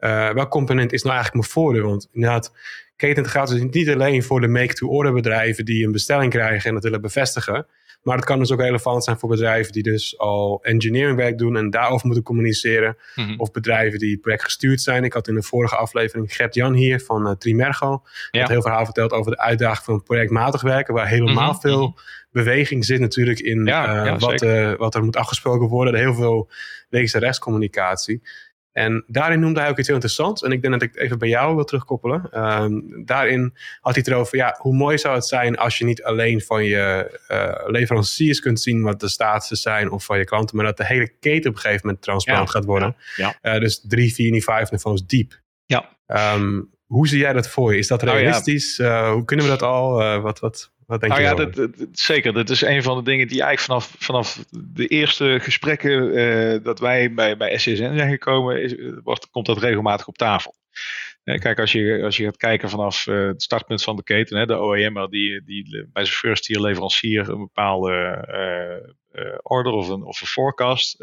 [0.00, 1.88] uh, welk component is nou eigenlijk mijn voordeel.
[1.88, 2.52] Want inderdaad,
[2.96, 7.00] ketenintegratie is niet alleen voor de make-to-order bedrijven die een bestelling krijgen en dat willen
[7.00, 7.66] bevestigen.
[8.04, 11.70] Maar het kan dus ook relevant zijn voor bedrijven die dus al engineeringwerk doen en
[11.70, 12.96] daarover moeten communiceren.
[13.14, 13.34] Mhm.
[13.36, 15.04] Of bedrijven die projectgestuurd zijn.
[15.04, 18.02] Ik had in de vorige aflevering Gert-Jan hier van uh, Trimergo.
[18.30, 20.94] Die had heel verhaal verteld over de uitdaging van projectmatig werken.
[20.94, 21.60] Waar helemaal mhm.
[21.60, 21.98] veel mhm.
[22.30, 25.94] beweging zit natuurlijk in uh, wat, uh, wat, er moet afgesproken worden.
[25.94, 26.50] Heel veel
[26.88, 28.22] links- en rechtscommunicatie.
[28.74, 30.42] En daarin noemde hij ook iets heel interessants.
[30.42, 32.28] En ik denk dat ik het even bij jou wil terugkoppelen.
[32.30, 32.72] Ehm,
[33.04, 33.42] daarin
[33.80, 36.64] had hij het erover, ja, hoe mooi zou het zijn als je niet alleen van
[36.64, 40.76] je uh, leveranciers kunt zien wat de status zijn of van je klanten, maar dat
[40.76, 42.96] de hele keten op een gegeven moment transparant gaat worden.
[43.16, 43.54] Ja, ja.
[43.54, 45.40] Uh, dus drie, vier, niet vijf niveaus diep.
[45.66, 45.88] Ja.
[46.34, 47.78] Um, hoe zie jij dat voor je?
[47.78, 48.78] Is dat nou realistisch?
[48.78, 50.20] Uh, hoe kunnen we dat al?
[50.20, 51.28] wat, wat, wat denk nou je?
[51.28, 52.32] Ja, dat, dat, zeker.
[52.32, 57.14] Dat is een van de dingen die eigenlijk vanaf, vanaf de eerste gesprekken dat wij
[57.14, 60.54] bij, bij SCSN zijn gekomen, is, wordt, komt dat regelmatig op tafel.
[61.24, 64.62] Kijk, als je, als je gaat kijken vanaf het startpunt van de keten, hè, de
[64.62, 68.18] OEM, die, die bij zijn first tier leverancier een bepaalde
[69.42, 70.98] order of een, of een forecast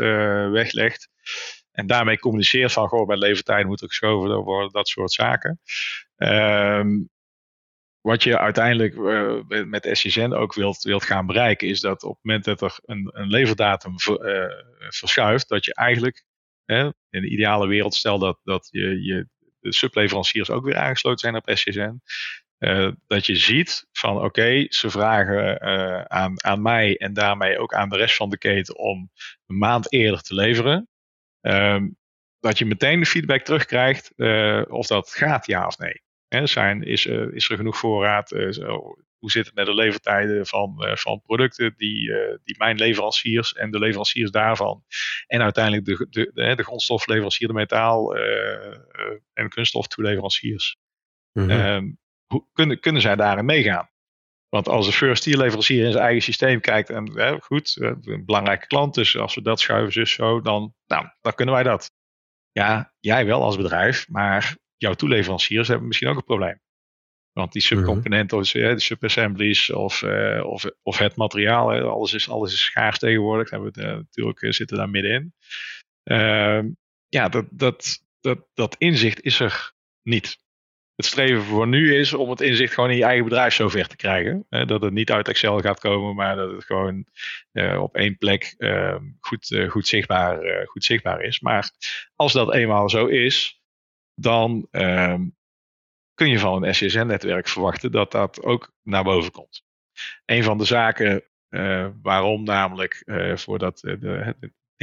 [0.51, 1.09] weglegt.
[1.71, 5.59] En daarmee communiceert van, goh, bij levertijden moet er geschoven worden, dat soort zaken.
[6.17, 7.09] Um,
[8.01, 12.23] wat je uiteindelijk uh, met SCN ook wilt, wilt gaan bereiken, is dat op het
[12.23, 16.23] moment dat er een, een leverdatum ver, uh, verschuift, dat je eigenlijk
[16.65, 19.27] hè, in de ideale wereld, stel dat, dat je, je
[19.59, 24.89] de subleveranciers ook weer aangesloten zijn op uh, eh, dat je ziet van oké, ze
[24.89, 25.61] vragen
[26.09, 29.11] aan, aan mij en daarmee ook aan de rest van de keten om
[29.45, 30.89] een maand eerder te leveren.
[31.41, 31.99] Um,
[32.39, 34.13] dat je meteen de feedback terugkrijgt
[34.69, 36.01] of dat gaat ja of nee.
[36.27, 38.31] Hè, zijn, is, uh, is er genoeg voorraad?
[38.31, 42.11] Uh, zo, hoe zit het met de levertijden van, van producten die,
[42.43, 44.83] die mijn leveranciers en de leveranciers daarvan
[45.27, 48.15] en uiteindelijk de, de, de, de grondstofleverancier, de metaal
[49.33, 50.77] en kunststoftoeleveranciers.
[51.31, 51.97] Mm -hmm.
[52.25, 53.89] hoe, kunnen, kunnen zij daarin meegaan?
[54.55, 58.67] Want als de first tier leverancier in zijn eigen systeem kijkt en goed, een belangrijke
[58.67, 61.91] klant, dus als we dat schuiven, zus zo, dan, nou, dan kunnen wij dat.
[62.51, 66.59] Ja, jij wel als bedrijf, maar jouw toeleveranciers hebben misschien ook een probleem.
[67.31, 72.53] Want die subcomponenten, of de subassemblies of, uh, of, of het materiaal, alles, is, alles
[72.53, 73.49] is schaars tegenwoordig.
[73.49, 75.33] Hebben we, uh, natuurlijk uh, zitten daar middenin.
[76.03, 76.69] Ehm,
[77.07, 80.37] ja, dat, dat, dat, dat inzicht is er niet.
[81.01, 83.95] Het streven voor nu is om het inzicht gewoon in je eigen bedrijf zover te
[83.95, 84.45] krijgen.
[84.49, 87.05] dat het niet uit Excel gaat komen, maar dat het gewoon
[87.79, 91.39] op één plek ehm, goed, goed, zichtbaar, goed zichtbaar is.
[91.39, 91.71] Maar
[92.15, 93.61] als dat eenmaal zo is,
[94.13, 95.15] dan uh,
[96.13, 99.63] kun je van een SCSN-netwerk verwachten dat dat ook naar boven komt.
[100.25, 101.23] Een van de zaken
[102.01, 103.03] waarom namelijk
[103.35, 104.35] voor dat, de,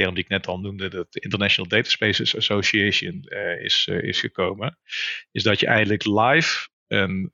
[0.03, 3.23] term die ik net al noemde, dat de International Data Spaces Association
[3.61, 4.77] is, is gekomen,
[5.31, 7.29] is dat je eigenlijk live een,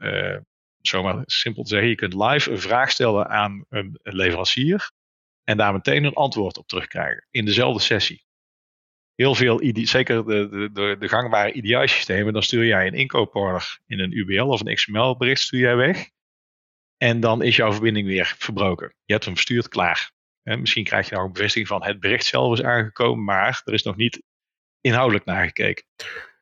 [0.81, 4.91] zomaar simpel te zeggen, je kunt live een vraag stellen aan een, leverancier
[5.43, 8.25] en daar meteen een antwoord op terugkrijgen in dezelfde sessie
[9.15, 14.17] heel veel, zeker de, de, de, gangbare IDI-systemen, dan stuur jij een inkooporder in een
[14.17, 16.09] UBL of een XML-bericht stuur jij weg.
[16.97, 18.95] En dan is jouw verbinding weer verbroken.
[19.05, 20.11] Je hebt hem verstuurd, klaar.
[20.45, 23.73] En misschien krijg je nog een bevestiging van het bericht zelf is aangekomen, maar er
[23.73, 24.21] is nog niet
[24.81, 25.85] inhoudelijk naar gekeken.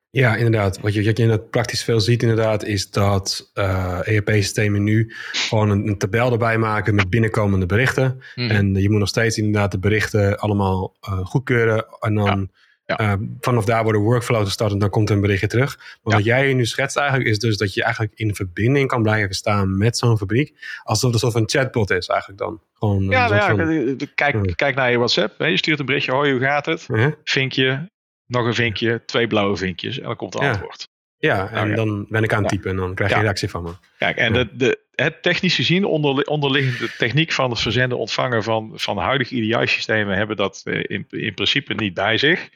[0.10, 0.80] Ja, inderdaad.
[0.80, 5.70] Wat je, wat je praktisch veel ziet inderdaad, is dat uh, eh, ERP-systemen nu gewoon
[5.70, 8.22] een, een, tabel erbij maken met binnenkomende berichten.
[8.36, 8.50] Mhm.
[8.50, 11.86] En je moet nog steeds inderdaad de berichten allemaal uh, goedkeuren.
[12.00, 12.62] En dan ja.
[12.86, 16.00] Uh, vanaf daar worden workflows gestart en dan komt een berichtje terug.
[16.04, 19.36] Maar wat jij nu schetst eigenlijk is dus dat je eigenlijk in verbinding kan blijven
[19.36, 20.80] staan met zo'n fabriek.
[20.84, 22.62] Alsof het een soort van chatbot is eigenlijk dan.
[22.74, 25.42] Gewoon ja, nou ja kijk, kijk naar je WhatsApp.
[25.42, 26.86] Je stuurt een berichtje, hoi hoe gaat het?
[26.88, 27.12] -huh.
[27.24, 27.90] Vinkje,
[28.26, 30.88] nog een vinkje, twee blauwe vinkjes en dan komt het antwoord.
[31.18, 33.64] Ja, en nou dan ben ik aan het typen en dan krijg je reactie van
[33.64, 33.72] me.
[33.98, 38.72] Kijk, en de, de, het technisch gezien, onder, onderliggende techniek van het verzenden ontvangen van,
[38.76, 42.50] van huidige EDI-systemen hebben dat eh, in, in principe niet bij zich.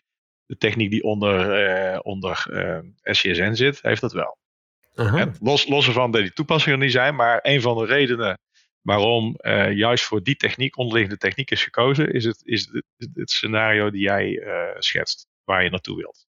[0.48, 2.80] De techniek die onder, uh, onder eh,
[3.14, 4.38] SCSN zit, heeft dat wel.
[5.40, 8.40] Los, los ervan dat die toepassingen niet zijn, maar een van de redenen
[8.82, 13.32] waarom uh, juist voor die techniek, onderliggende techniek is gekozen, is het, is het, het
[13.32, 14.44] scenario die jij
[14.78, 16.28] schetst waar je naartoe wilt.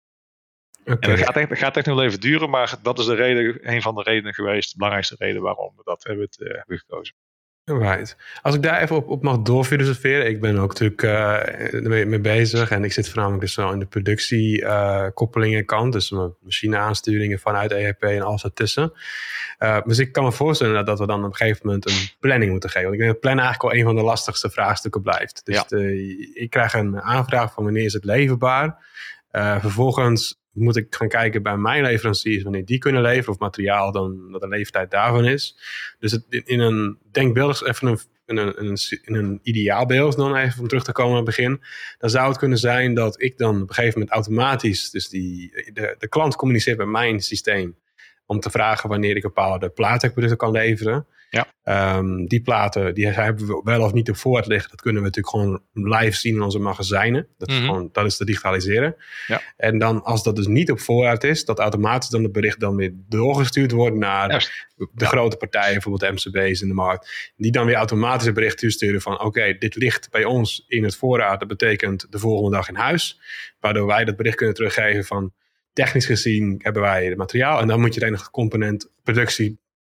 [0.80, 1.10] Okay.
[1.10, 3.72] En dat gaat, echt, dat gaat echt nog even duren, maar dat is de reden,
[3.72, 6.78] een van de redenen geweest, de belangrijkste reden waarom we dat hebben, het, uh, hebben
[6.78, 7.14] gekozen.
[7.76, 8.16] Right.
[8.42, 10.26] Als ik daar even op, op mag doorfilosoferen.
[10.26, 12.70] Ik ben ook natuurlijk uh, mee, mee, bezig.
[12.70, 15.92] En ik zit voornamelijk dus wel in de productiekoppelingen uh, kant.
[15.92, 18.92] Dus machine aansturingen vanuit ERP en alles ertussen.
[19.58, 22.50] Uh, dus ik kan me voorstellen dat we dan op een gegeven moment een planning
[22.50, 22.88] moeten geven.
[22.88, 25.40] Want ik denk dat plannen eigenlijk al een van de lastigste vraagstukken blijft.
[25.44, 25.64] Dus ja.
[25.68, 28.86] de, ik krijg een aanvraag van wanneer is het leverbaar.
[29.32, 33.92] Uh, vervolgens moet ik gaan kijken bij mijn leveranciers wanneer die kunnen leveren of materiaal
[33.92, 35.56] dan dat de leeftijd daarvan is.
[35.98, 40.68] Dus in een denkbeeld, even een, in een, een, in een ideaalbeeld dan even om
[40.68, 41.60] terug te komen aan het begin,
[41.98, 45.50] dan zou het kunnen zijn dat ik dan op een gegeven moment automatisch, dus die,
[45.72, 47.76] de, de klant communiceert met mijn systeem
[48.26, 51.06] om te vragen wanneer ik bepaalde plaatwerkproducten kan leveren.
[51.30, 51.46] Ja.
[51.62, 54.70] Ehm, die platen die hebben we wel of niet op voorraad liggen.
[54.70, 55.62] Dat kunnen we natuurlijk gewoon
[56.00, 57.28] live zien in onze magazijnen.
[57.38, 57.64] Dat, is, Mhm.
[57.66, 58.96] gewoon, dat is te digitaliseren.
[59.26, 59.40] Ja.
[59.56, 62.76] En dan als dat dus niet op voorraad is, dat automatisch dan het bericht dan
[62.76, 64.66] weer doorgestuurd wordt naar Juist.
[64.76, 65.06] de Ja.
[65.06, 67.32] grote partijen, bijvoorbeeld MCB's in de markt.
[67.36, 70.96] Die dan weer automatisch een bericht toesturen van oké, dit ligt bij ons in het
[70.96, 71.38] voorraad.
[71.38, 73.20] Dat betekent de volgende dag in huis.
[73.60, 75.32] Waardoor wij dat bericht kunnen teruggeven van
[75.72, 77.60] technisch gezien hebben wij het materiaal.
[77.60, 78.90] En dan moet je de enige component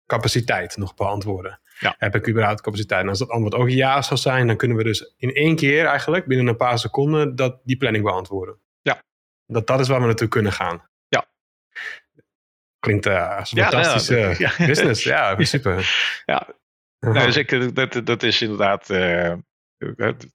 [0.07, 1.61] productiecapaciteit nog beantwoorden.
[1.79, 1.95] Ja.
[1.99, 3.03] Heb ik überhaupt capaciteit?
[3.03, 5.87] En als dat antwoord ook ja zou zijn, dan kunnen we dus in één keer
[5.87, 8.59] eigenlijk binnen een paar seconden dat, die planning beantwoorden.
[8.83, 9.03] Ja.
[9.47, 10.89] Dat, dat is waar we naartoe kunnen gaan.
[11.09, 11.27] Ja.
[12.79, 15.03] Klinkt als een Ja, fantastische nou ja, dat- business.
[15.05, 15.95] Ja, super.
[16.27, 16.49] Ja.
[17.13, 18.91] Dus ik, dat, dat is inderdaad.
[18.91, 19.35] eh,
[19.77, 20.33] de-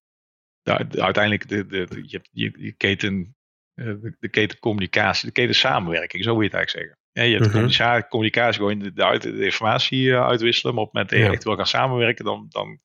[1.02, 3.36] uiteindelijk de, de, de- je, je, keten,
[3.74, 6.99] de, de keten communicatie, de keten samenwerking, zo moet je het eigenlijk zeggen.
[7.12, 7.52] Ja, je hebt Mhm.
[7.52, 10.74] communicatie, communicatie, gewoon de, de, uit- de informatie eh, uitwisselen.
[10.74, 12.80] Maar op het moment dat je echt wil gaan samenwerken, dan, dan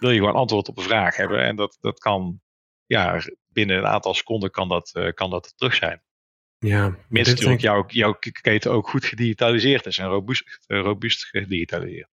[0.00, 1.42] wil je gewoon antwoord op een vraag hebben.
[1.42, 2.40] En dat, dat kan,
[2.86, 6.02] ja, binnen een aantal seconden kan dat, eh, kan dat terug zijn.
[6.58, 11.24] Ja, Mits dit natuurlijk jouw, jouw keten ook goed gedigitaliseerd is en robuust, eh, robuust
[11.24, 12.10] gedigitaliseerd.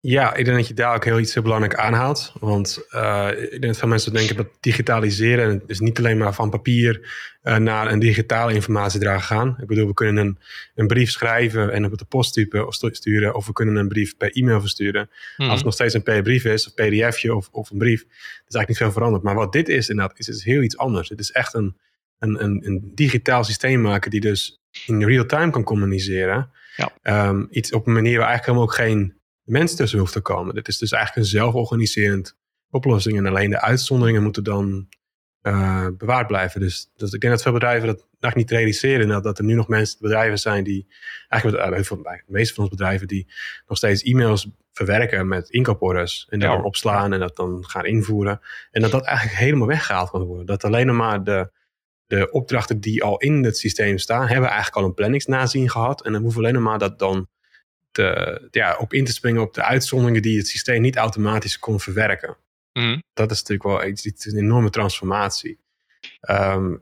[0.00, 2.32] Ja, ik denk dat je daar ook heel iets heel belangrijk aanhaalt.
[2.40, 6.18] Want eh, ik denk dat veel mensen denken dat digitaliseren, en het is niet alleen
[6.18, 7.08] maar van papier
[7.42, 9.56] eh, naar een digitale informatiedrager gaan.
[9.60, 10.38] Ik bedoel, we kunnen een,
[10.74, 13.88] een brief schrijven en op de post typen of stu- sturen, of we kunnen een
[13.88, 15.10] brief per e-mail versturen.
[15.36, 15.48] Mhm.
[15.48, 18.08] Als het nog steeds een PDF is, of pdfje of, of een brief, is
[18.54, 19.22] eigenlijk niet veel veranderd.
[19.22, 21.08] Maar wat dit is inderdaad, is, is heel iets anders.
[21.08, 21.76] Het is echt een,
[22.18, 26.50] een, een, een digitaal systeem maken die dus in real time kan communiceren.
[26.76, 26.92] Ja.
[27.02, 29.14] Ehm, iets op een manier waar eigenlijk helemaal ook geen
[29.46, 30.54] mens tussen hoeft te komen.
[30.54, 32.36] Dit is dus eigenlijk een zelforganiserend
[32.70, 33.16] oplossing.
[33.16, 34.88] En alleen de uitzonderingen moeten dan
[35.40, 36.60] eh, bewaard blijven.
[36.60, 39.08] Dus, dus ik denk dat veel bedrijven dat nog niet realiseren.
[39.08, 40.86] Dat, dat er nu nog mensen, bedrijven zijn die,
[41.28, 43.26] eigenlijk uh, heel veel, de meeste van ons bedrijven, die
[43.66, 46.26] nog steeds e-mails verwerken met inkooporders.
[46.28, 46.54] En dat Ja.
[46.54, 48.40] dan opslaan en dat dan gaan invoeren.
[48.70, 50.46] En dat dat eigenlijk helemaal weggehaald kan worden.
[50.46, 51.50] Dat alleen nog maar de,
[52.06, 56.04] de opdrachten die al in het systeem staan, hebben eigenlijk al een planningsnazien gehad.
[56.04, 57.28] En dan hoeven alleen nog maar dat dan
[57.96, 61.80] te, ja, op in te springen op de uitzonderingen die het systeem niet automatisch kon
[61.80, 62.36] verwerken.
[62.72, 62.98] Mhm.
[63.12, 65.58] Dat is natuurlijk wel iets, een enorme transformatie.
[66.20, 66.76] Ehm,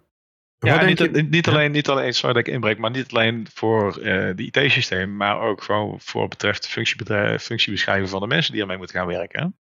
[0.58, 1.52] Ja, niet, je- niet, Ja.
[1.52, 5.40] alleen, niet alleen, sorry dat ik inbreek, maar niet alleen voor eh de IT-systeem, maar
[5.40, 9.58] ook gewoon voor wat betreft functiebeschrijving van de mensen die ermee moeten gaan werken.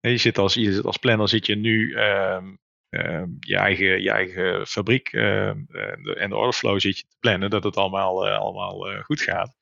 [0.00, 2.54] Ja, Je zit als, je zit als planner zit je nu ehm,
[2.88, 7.16] ehm, je, eigen, je eigen fabriek ehm, en de, en de orderflow zit je te
[7.20, 9.54] plannen, dat het allemaal, eh, allemaal eh, goed gaat.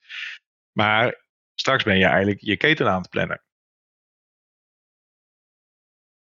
[0.73, 3.43] Maar straks ben je eigenlijk je keten aan het plannen.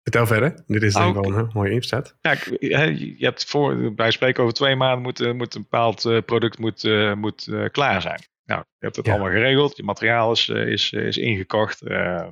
[0.02, 0.64] Vertel verder.
[0.68, 2.16] Dit is denk ik wel een mooie inzet.
[2.22, 6.22] Ja, je hebt voor, bij spreken over twee maanden moet, eh, moet een bepaald eh,
[6.22, 8.22] product moet, eh, moet, klaar zijn.
[8.44, 9.12] Nou, je hebt het Ja.
[9.12, 9.78] allemaal geregeld.
[9.78, 11.82] Je materiaal is, is, is ingekocht.
[11.82, 12.28] eh,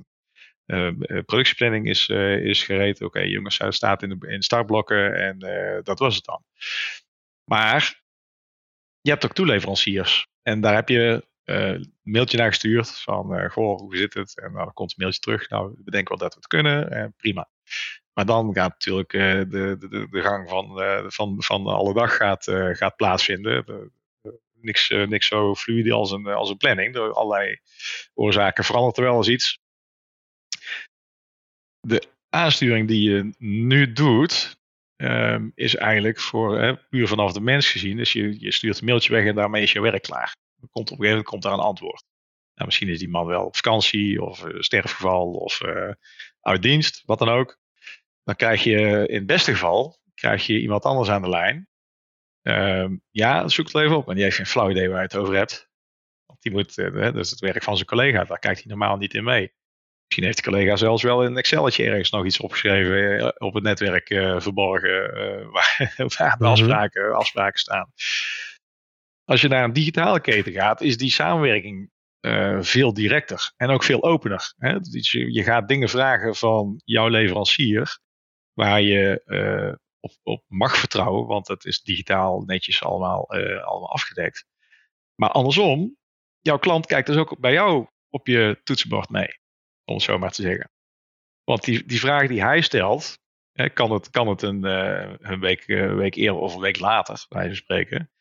[1.25, 2.07] productieplanning is,
[2.43, 3.01] is gereed.
[3.01, 5.39] Oké, jongens, hij staat in de, in startblokken en
[5.83, 6.43] dat was het dan.
[7.43, 8.01] Maar
[9.01, 10.27] je hebt ook toeleveranciers.
[10.41, 11.27] En daar heb je
[12.03, 14.39] mailtje naar gestuurd van, eh, goh, hoe zit het?
[14.39, 15.49] En nou, dan komt een mailtje terug.
[15.49, 16.91] Nou, we denken wel dat we het kunnen.
[16.91, 17.49] Eh, prima.
[18.13, 22.15] Maar dan gaat natuurlijk eh, de, de, de gang van, eh, van, van alle dag
[22.15, 23.65] gaat, eh, gaat plaatsvinden.
[23.65, 26.93] De- de- niks, eh, niks zo fluide als een, als een planning.
[26.93, 27.59] Door allerlei
[28.13, 29.59] oorzaken verandert er wel eens iets.
[31.79, 34.59] De aansturing die je nu doet,
[34.95, 37.97] ehm, is eigenlijk voor eh, puur vanaf de mens gezien.
[37.97, 40.35] Dus je, je stuurt een mailtje weg en daarmee is je werk klaar.
[40.71, 42.03] Komt op een gegeven moment komt daar een antwoord.
[42.55, 45.91] Nou, misschien is die man wel op vakantie of eh, sterfgeval of eh,
[46.41, 47.59] uit dienst, wat dan ook.
[48.23, 51.67] Dan krijg je in het beste geval krijg je iemand anders aan de lijn.
[52.41, 54.09] Ehm, ja, zoek het even op.
[54.09, 55.69] En die heeft geen flauw idee waar je het over hebt.
[56.25, 58.23] Want die moet, eh, dat is het werk van zijn collega.
[58.23, 59.53] Daar kijkt hij normaal niet in mee.
[60.03, 63.63] Misschien heeft de collega zelfs wel in een Excelletje ergens nog iets opgeschreven op het
[63.63, 64.07] netwerk
[64.41, 64.91] verborgen.
[65.51, 66.51] waar, waar de Mhm.
[66.51, 67.91] afspraken, afspraken staan.
[69.25, 71.91] Als je naar een digitale keten gaat, is die samenwerking
[72.25, 74.53] eh, veel directer en ook veel opener.
[74.57, 74.79] Hè?
[74.79, 77.99] Dus je, gaat dingen vragen van jouw leverancier
[78.53, 83.91] waar je eh, op, op mag vertrouwen, want het is digitaal netjes allemaal, eh, allemaal
[83.91, 84.45] afgedekt.
[85.15, 85.97] Maar andersom,
[86.39, 89.39] jouw klant kijkt dus ook bij jou op je toetsenbord mee,
[89.83, 90.71] om het zo maar te zeggen.
[91.43, 93.19] Want die, die vraag die hij stelt,
[93.51, 94.63] hè, kan het, kan het een,
[95.29, 95.65] een week,
[95.95, 98.11] week eerder of een week later, bij spreken.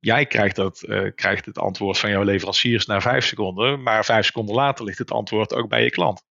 [0.00, 4.04] Eh, jij krijgt, dat, eh, krijgt het antwoord van jouw leveranciers na vijf seconden, maar
[4.04, 6.24] vijf seconden later ligt het antwoord ook bij je klant.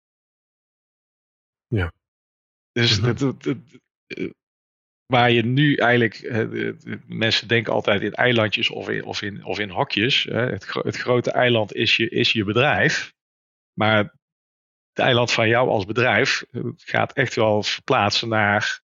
[1.67, 1.91] Ja.
[2.71, 3.33] Dus Mhm.
[4.07, 4.29] eh,
[5.05, 9.59] waar je nu eigenlijk, de, mensen denken altijd in eilandjes of in, of in, of
[9.59, 10.23] in hokjes.
[10.23, 13.13] Het, het grote eiland is je, is je bedrijf.
[13.73, 13.97] Maar
[14.89, 16.45] het eiland van jou als bedrijf
[16.75, 18.81] gaat echt wel verplaatsen naar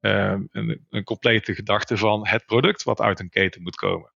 [0.00, 4.15] een, een complete gedachte van het product wat uit een keten moet komen.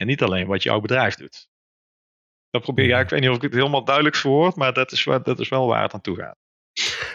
[0.00, 1.48] En niet alleen wat jouw bedrijf doet.
[2.50, 5.04] Dat probeer ja, ik weet niet of ik het helemaal duidelijk verwoord, maar dat is,
[5.04, 6.36] dat is wel waar het aan toe gaat.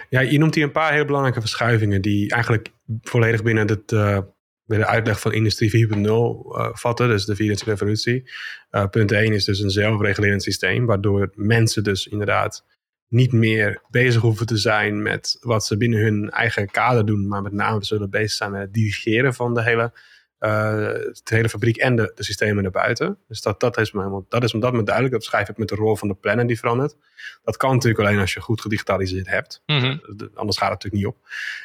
[0.10, 2.70] Ja, je noemt hier een paar hele belangrijke verschuivingen die eigenlijk
[3.02, 4.20] volledig binnen, het, uh,
[4.64, 8.32] de uitleg van Industrie 4.0 uh, vatten, dus de vierde revolutie.
[8.72, 12.66] Uh, punt 1 is dus een zelfregulerend systeem, waardoor mensen dus inderdaad
[13.08, 17.42] niet meer bezig hoeven te zijn met wat ze binnen hun eigen kader doen, maar
[17.42, 19.94] met name zullen bezig zijn met het dirigeren van de hele
[20.40, 23.18] de hele fabriek en de, de systemen daarbuiten.
[23.28, 25.14] Dus dat, dat, is me dat is me dat me duidelijk.
[25.14, 26.96] Dat beschrijf ik met de rol van de planner die verandert.
[27.44, 29.62] Dat kan natuurlijk alleen als je goed gedigitaliseerd hebt.
[29.66, 29.86] Mhm.
[29.86, 29.98] Eh,
[30.34, 31.18] anders gaat het natuurlijk niet op.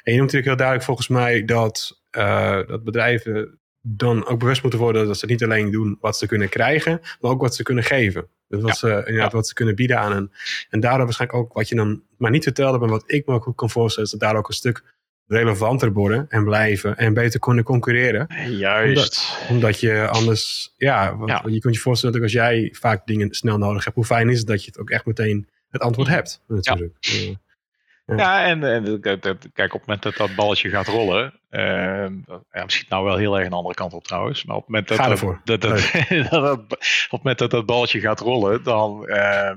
[0.03, 4.63] En je noemt natuurlijk heel duidelijk volgens mij dat, uh, dat bedrijven dan ook bewust
[4.63, 7.63] moeten worden dat ze niet alleen doen wat ze kunnen krijgen, maar ook wat ze
[7.63, 8.29] kunnen geven.
[8.49, 10.33] Dus wat, ze, inderdaad, wat ze kunnen bieden aan hen.
[10.71, 13.43] En daardoor waarschijnlijk ook wat je dan maar niet vertelde, maar wat ik me ook
[13.43, 14.83] goed kan voorstellen, is dat daar ook een stuk
[15.31, 18.27] relevanter worden en blijven en beter kunnen concurreren.
[18.49, 18.97] Juist.
[18.97, 21.17] Omdat, omdat je anders, ja,
[21.47, 24.39] je kunt je voorstellen dat als jij vaak dingen snel nodig hebt, hoe fijn is
[24.39, 26.97] het dat je het ook echt meteen het antwoord hebt, natuurlijk.
[27.01, 27.39] Ja.
[28.17, 31.61] Ja, en, en, kijk, op het moment dat dat balletje gaat rollen, uh,
[32.53, 34.89] ja, misschien nou wel heel erg een andere kant op trouwens, maar op het moment
[34.89, 35.61] dat, dat,
[36.31, 39.53] dat, dat, op het moment dat dat balletje gaat rollen, dan, uh,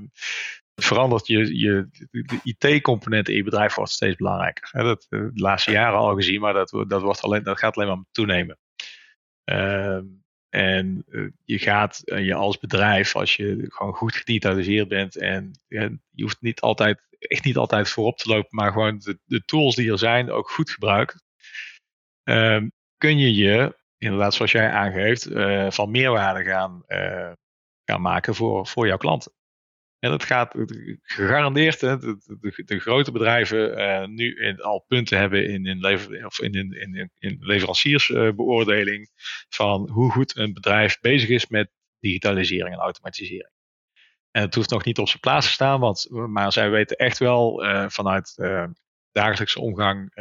[0.75, 4.83] verandert je, je de IT-component in je bedrijf wordt steeds belangrijker.
[4.83, 7.87] Dat eh, de laatste jaren al gezien, maar dat, dat, wordt alleen, dat gaat alleen
[7.87, 8.59] maar toenemen.
[9.43, 10.05] Ehm,
[10.49, 15.51] en eh, je gaat uh, je als bedrijf, als je gewoon goed gedigitaliseerd bent en
[15.67, 19.75] je hoeft niet altijd, echt niet altijd voorop te lopen, maar gewoon de, de tools
[19.75, 21.21] die er zijn ook goed gebruiken,
[22.23, 25.27] ehm, kun je je, inderdaad zoals jij aangeeft,
[25.75, 26.83] van meerwaarde gaan,
[27.85, 29.31] gaan maken voor, voor jouw klanten.
[30.03, 30.55] En dat gaat
[31.01, 36.25] gegarandeerd, hè, de, de, grote bedrijven uh, nu in, al punten hebben in, in, lever,
[36.25, 39.09] of in, in, in, in leveranciersbeoordeling
[39.49, 43.51] van hoe goed een bedrijf bezig is met digitalisering en automatisering.
[44.31, 47.17] En het hoeft nog niet op zijn plaats te staan, want, maar zij weten echt
[47.17, 48.35] wel uh, vanuit
[49.11, 50.11] dagelijkse omgang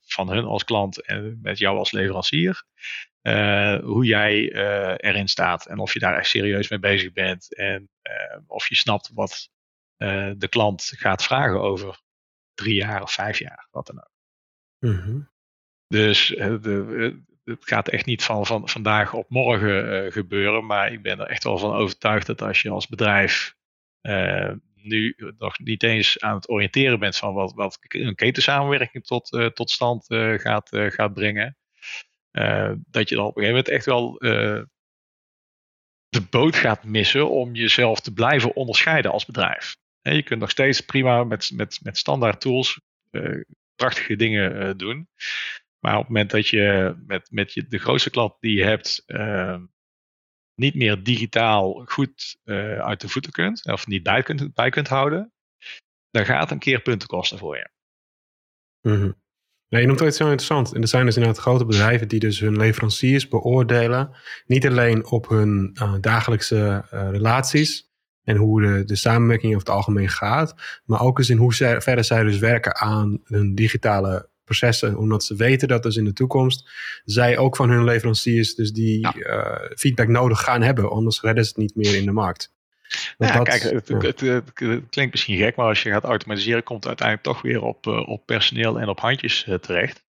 [0.00, 2.64] van hun als klant en met jou als leverancier,
[3.28, 7.54] uh, hoe jij uh, erin staat en of je daar echt serieus mee bezig bent
[7.54, 9.52] en uh, of je snapt wat
[10.36, 12.00] de klant gaat vragen over
[12.54, 14.10] drie jaar of vijf jaar, wat dan ook.
[14.78, 15.30] Mm -hmm.
[15.86, 21.20] Dus de, het gaat echt niet van, van vandaag op morgen gebeuren, maar ik ben
[21.20, 23.54] er echt wel van overtuigd dat als je als bedrijf
[24.74, 29.70] nu nog niet eens aan het oriënteren bent van wat, wat een ketensamenwerking tot, tot
[29.70, 30.06] stand
[30.40, 31.56] gaat, gaat brengen,
[32.86, 34.62] dat je dan op een gegeven moment echt wel uh,
[36.08, 39.76] de boot gaat missen om jezelf te blijven onderscheiden als bedrijf.
[40.00, 42.80] Je kunt nog steeds prima met, met, met standaard tools
[43.10, 43.40] uh,
[43.74, 45.08] prachtige dingen doen.
[45.78, 49.04] Maar op het moment dat je met, met je, de grootste klant die je hebt
[50.54, 52.38] niet meer digitaal goed
[52.78, 55.32] uit de voeten kunt, of niet bij kunt, bij kunt houden,
[56.10, 57.70] dan gaat een keer punten kosten voor je.
[58.80, 59.22] Mm.
[59.74, 60.72] Nee, je noemt het zo interessant.
[60.72, 64.10] En er zijn dus inderdaad grote bedrijven die dus hun leveranciers beoordelen.
[64.46, 67.90] Niet alleen op hun uh, dagelijkse uh, relaties
[68.24, 70.54] en hoe de, de samenwerking over het algemeen gaat.
[70.84, 74.96] Maar ook eens in hoe zij, verder zij dus werken aan hun digitale processen.
[74.96, 76.70] Omdat ze weten dat dus in de toekomst
[77.04, 79.14] zij ook van hun leveranciers dus die ja.
[79.16, 80.90] uh, feedback nodig gaan hebben.
[80.90, 82.53] Anders redden ze het niet meer in de markt.
[83.18, 83.88] Ja, kijk, het,
[84.20, 84.52] het,
[84.88, 88.08] klinkt misschien gek, maar als je gaat automatiseren, komt het uiteindelijk toch weer op, uh,
[88.08, 90.04] op personeel en op handjes uh, terecht.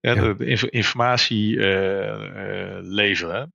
[0.00, 0.14] Ja.
[0.14, 3.54] De, de, informatie uh, leveren.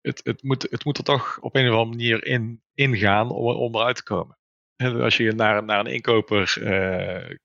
[0.00, 3.56] Het, het, moet, het moet er toch op een of andere manier in, ingaan om,
[3.56, 4.38] om eruit te komen.
[4.76, 6.58] En als je naar, naar een inkoper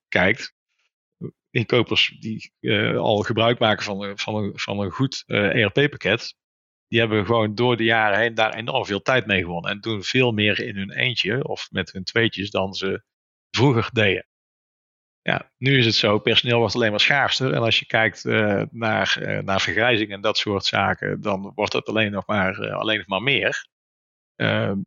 [0.08, 0.54] kijkt,
[1.50, 2.52] inkopers die
[2.96, 6.34] al gebruik maken van, van, een, van een goed ERP-pakket,
[6.94, 9.70] die hebben gewoon door de jaren heen daar enorm veel tijd mee gewonnen.
[9.70, 13.02] En doen veel meer in hun eentje of met hun tweetjes dan ze
[13.50, 14.26] vroeger deden.
[15.22, 17.52] Ja, nu is het zo, personeel wordt alleen maar schaarster.
[17.52, 21.72] En als je kijkt uh, naar, uh, naar vergrijzing en dat soort zaken, dan wordt
[21.72, 23.68] het alleen nog maar, uh, alleen nog maar meer.
[24.36, 24.78] Ehm,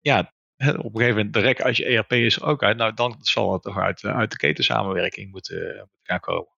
[0.00, 0.18] ja,
[0.58, 3.52] op een gegeven moment, de rek als je ERP is ook uit, nou dan zal
[3.52, 6.52] het toch uit, uit de ketensamenwerking moeten, moeten gaan komen.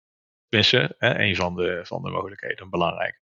[0.49, 3.26] Tenminste, een van de, van de mogelijkheden, belangrijk.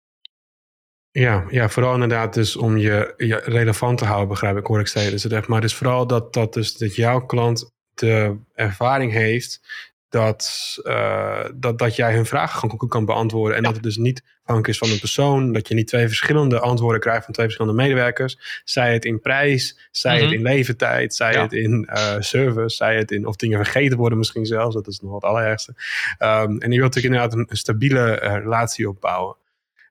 [1.19, 4.87] Ja, ja, vooral inderdaad dus om je, je relevant te houden, begrijp ik, hoor ik
[4.87, 5.23] steeds.
[5.23, 9.61] Dus maar dus vooral dat, dat, dus, dat jouw klant de ervaring heeft
[10.09, 13.57] dat, uh, dat, dat jij hun vragen gewoon kan beantwoorden.
[13.57, 15.53] En dat het dus niet afhankelijk is van een persoon.
[15.53, 18.61] Dat je niet twee verschillende antwoorden krijgt van twee verschillende medewerkers.
[18.63, 20.33] Zij het in prijs, zij het mhm.
[20.33, 24.45] in leeftijd, zij het in uh, service, zij het in of dingen vergeten worden misschien
[24.45, 24.75] zelfs.
[24.75, 25.71] Dat is nog het allerergste.
[26.19, 29.35] Um, en je wilt natuurlijk inderdaad een, een stabiele uh, relatie opbouwen.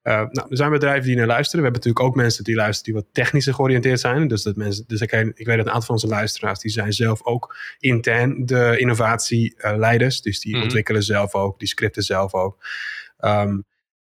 [0.07, 1.65] Uh, nou, er zijn bedrijven die naar luisteren.
[1.65, 4.29] We hebben natuurlijk ook mensen die luisteren die wat technischer georiënteerd zijn.
[4.29, 6.93] Dus, dat mensen, dus ik, ik weet dat een aantal van onze luisteraars die zijn
[6.93, 10.21] zelf ook intern de innovatieleiders.
[10.21, 10.63] Dus die mhm.
[10.63, 12.67] ontwikkelen zelf ook, die scripten zelf ook.
[13.21, 13.65] Um,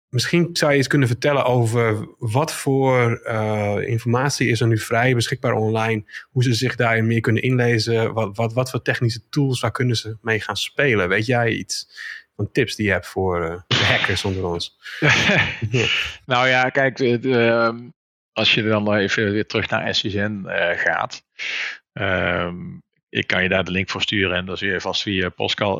[0.08, 5.14] misschien zou je eens kunnen vertellen over wat voor uh, informatie is er nu vrij
[5.14, 6.04] beschikbaar online.
[6.30, 8.12] Hoe ze zich daarin meer kunnen inlezen.
[8.12, 11.08] Wat, wat, wat voor technische tools, waar kunnen ze mee gaan spelen?
[11.08, 11.88] Weet jij iets?
[12.36, 14.78] Van tips die je hebt voor de hackers onder ons?
[16.26, 17.88] nou ja, kijk, ehm,
[18.32, 21.24] als je dan even weer terug naar SSN eh, gaat.
[21.92, 25.28] Um, ik kan je daar de link voor sturen en dan zul je vast via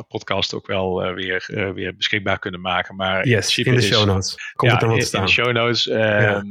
[0.09, 2.97] podcast ook wel uh, weer, uh, weer beschikbaar kunnen maken.
[2.97, 4.53] Maar yes, in, de show notes.
[4.53, 5.87] Komt ja, het in, in de show notes.
[5.87, 6.43] Uh, ja.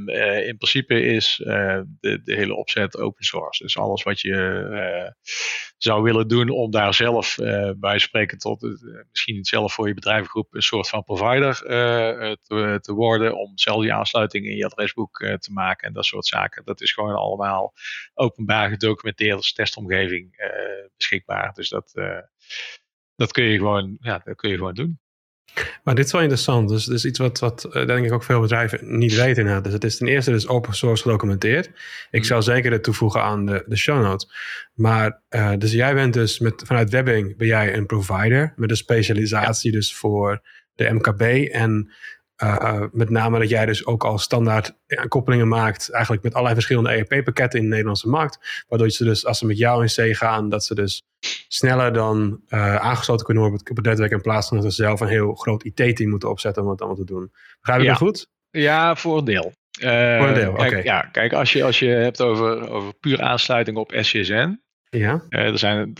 [0.41, 3.63] in principe is de, de hele opzet open source.
[3.63, 5.13] Dus alles wat je
[5.77, 7.35] zou willen doen om daar zelf
[7.77, 8.61] bij spreken tot
[9.09, 13.37] misschien zelf voor je bedrijvengroep een soort van provider te, te, worden.
[13.37, 16.65] Om zelf die aansluiting in je adresboek te maken en dat soort zaken.
[16.65, 17.73] Dat is gewoon allemaal
[18.13, 20.35] openbaar gedocumenteerd als testomgeving
[20.97, 21.53] beschikbaar.
[21.53, 22.19] Dus dat, eh,
[23.15, 24.99] dat, kun je gewoon, ja, dat kun je gewoon doen.
[25.83, 26.69] Maar dit is wel interessant.
[26.69, 29.63] Dus, dus iets wat, wat eh, denk ik ook veel bedrijven niet weten.
[29.63, 31.65] Dus het is ten eerste dus open source gedocumenteerd.
[32.09, 32.23] Ik mhm.
[32.23, 34.31] zou zeker het toevoegen aan de, de show notes.
[34.73, 38.77] Maar uh, dus jij bent dus met, vanuit Webbing ben jij een provider met een
[38.77, 40.41] specialisatie dus voor
[40.75, 41.21] de MKB.
[41.51, 41.91] En
[42.43, 44.77] uh, met name dat jij dus ook al standaard
[45.07, 48.65] koppelingen maakt, eigenlijk met allerlei verschillende ERP-pakketten in de Nederlandse markt.
[48.67, 51.03] Waardoor ze dus, als ze met jou in C gaan, dat ze dus
[51.47, 54.99] sneller dan uh, aangesloten kunnen worden op het netwerk in plaats van dat ze zelf
[54.99, 57.31] een heel groot IT-team moeten opzetten om het allemaal te doen.
[57.59, 57.91] Begrijp je ja.
[57.91, 58.27] dat goed?
[58.49, 59.53] Ja, voor een deel.
[59.79, 60.77] Uh, voor een deel, oké.
[60.77, 65.25] Ja, kijk, als je, als je hebt over, over puur aansluiting op SCSN, ja.
[65.29, 65.93] er zijn,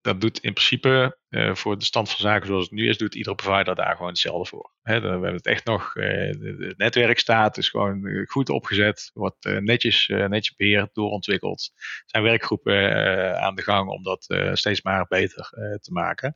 [0.00, 3.14] dat doet in principe uh, voor de stand van zaken zoals het nu is, doet
[3.14, 4.72] iedere provider daar gewoon hetzelfde voor.
[4.82, 9.44] We hebben het echt nog, uh, het netwerk staat, is gewoon eh, goed opgezet, wordt
[9.60, 11.70] netjes, netjes beheerd, doorontwikkeld.
[11.74, 15.48] Er zijn werkgroepen aan de gang om dat steeds maar beter
[15.80, 16.34] te maken.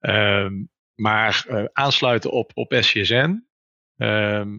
[0.00, 3.46] Um, maar aansluiten op, op SCSN,
[3.96, 4.58] ehm,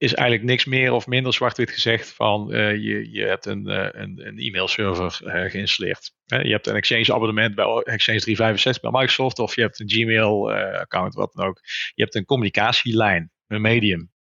[0.00, 3.88] is eigenlijk niks meer of minder zwart-wit gezegd van uh, je, je hebt een, uh,
[3.90, 6.12] een, een e-mailserver uh, geïnstalleerd.
[6.24, 10.52] je hebt een Exchange abonnement bij Exchange 365 bij Microsoft of je hebt een Gmail
[10.52, 11.60] account, wat dan ook.
[11.94, 14.12] Je hebt een communicatielijn, een medium,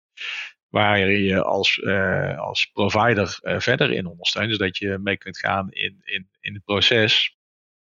[0.69, 1.83] waar je als,
[2.37, 4.49] als provider verder in ondersteunt.
[4.49, 7.37] Dus dat je mee kunt gaan in, in, in het proces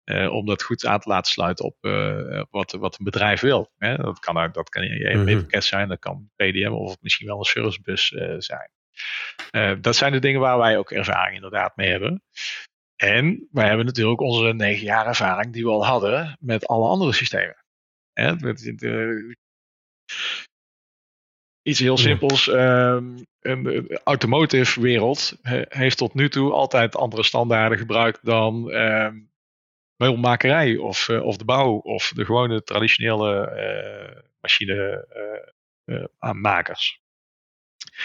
[0.05, 3.73] uh, om dat goed aan te laten sluiten op uh, wat, wat een bedrijf wil.
[3.79, 3.97] Hè?
[3.97, 7.45] Dat kan, dat kan een mm pakket zijn, dat kan PDM of misschien wel een
[7.45, 8.71] servicebus uh, zijn.
[9.81, 12.23] dat zijn de dingen waar wij ook ervaring inderdaad mee hebben.
[12.97, 17.13] En wij hebben natuurlijk onze negen jaar ervaring die we al hadden met alle andere
[17.13, 17.65] systemen.
[18.13, 18.35] Hè?
[18.35, 18.75] Met,
[21.63, 22.47] iets heel simpels.
[22.49, 25.39] Um, de automotive wereld
[25.69, 29.32] heeft tot nu toe altijd andere standaarden gebruikt dan um,
[30.03, 33.53] meubelmakerij of, uh, of de bouw of de gewone traditionele
[34.17, 35.07] uh, machine
[35.85, 37.01] uh, aanmakers.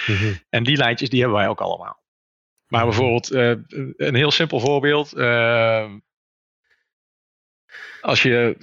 [0.08, 2.04] Mm En die lijntjes die hebben wij ook allemaal.
[2.68, 2.90] Maar mhm.
[2.90, 3.32] bijvoorbeeld
[3.98, 5.14] een heel simpel voorbeeld.
[5.14, 6.00] Ehm,
[8.02, 8.58] als je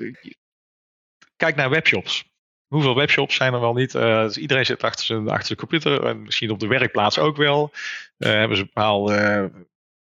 [1.36, 2.32] kijkt naar webshops.
[2.66, 3.92] Hoeveel webshops zijn er wel niet?
[3.92, 6.06] dus iedereen zit achter zijn, achter zijn computer.
[6.06, 7.72] En misschien op de werkplaats ook wel.
[8.16, 9.50] hebben ze bepaalde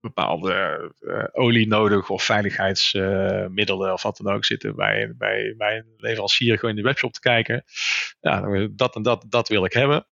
[0.02, 5.78] bepaalde uh, olie nodig of veiligheidsmiddelen uh, of wat dan ook zitten bij, bij, bij
[5.78, 7.64] een leverancier gewoon in de webshop te kijken.
[8.20, 10.06] Ja, dat en dat, dat wil ik hebben.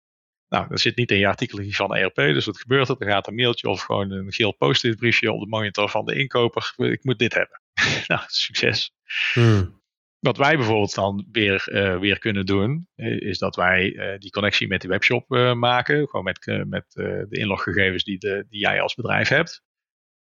[0.49, 2.99] Nou, dat zit niet in je artikel van ERP, dus wat gebeurt er?
[2.99, 6.14] Dan gaat een mailtje of gewoon een geel post-it briefje op de monitor van de
[6.14, 6.72] inkoper.
[6.76, 7.62] Ik moet dit hebben.
[8.07, 8.93] nou, succes.
[9.32, 9.76] Hmm.
[10.18, 14.68] Wat wij bijvoorbeeld dan weer, uh, weer kunnen doen, is dat wij uh, die connectie
[14.68, 16.09] met de webshop uh, maken.
[16.09, 19.62] Gewoon met, met de inloggegevens die, de, die jij als bedrijf hebt.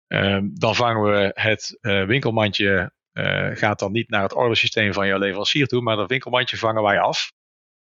[0.06, 5.06] Ehm, dan vangen we het uh, winkelmandje, uh, gaat dan niet naar het ordersysteem van
[5.06, 7.32] jouw leverancier toe, maar dat winkelmandje vangen wij af.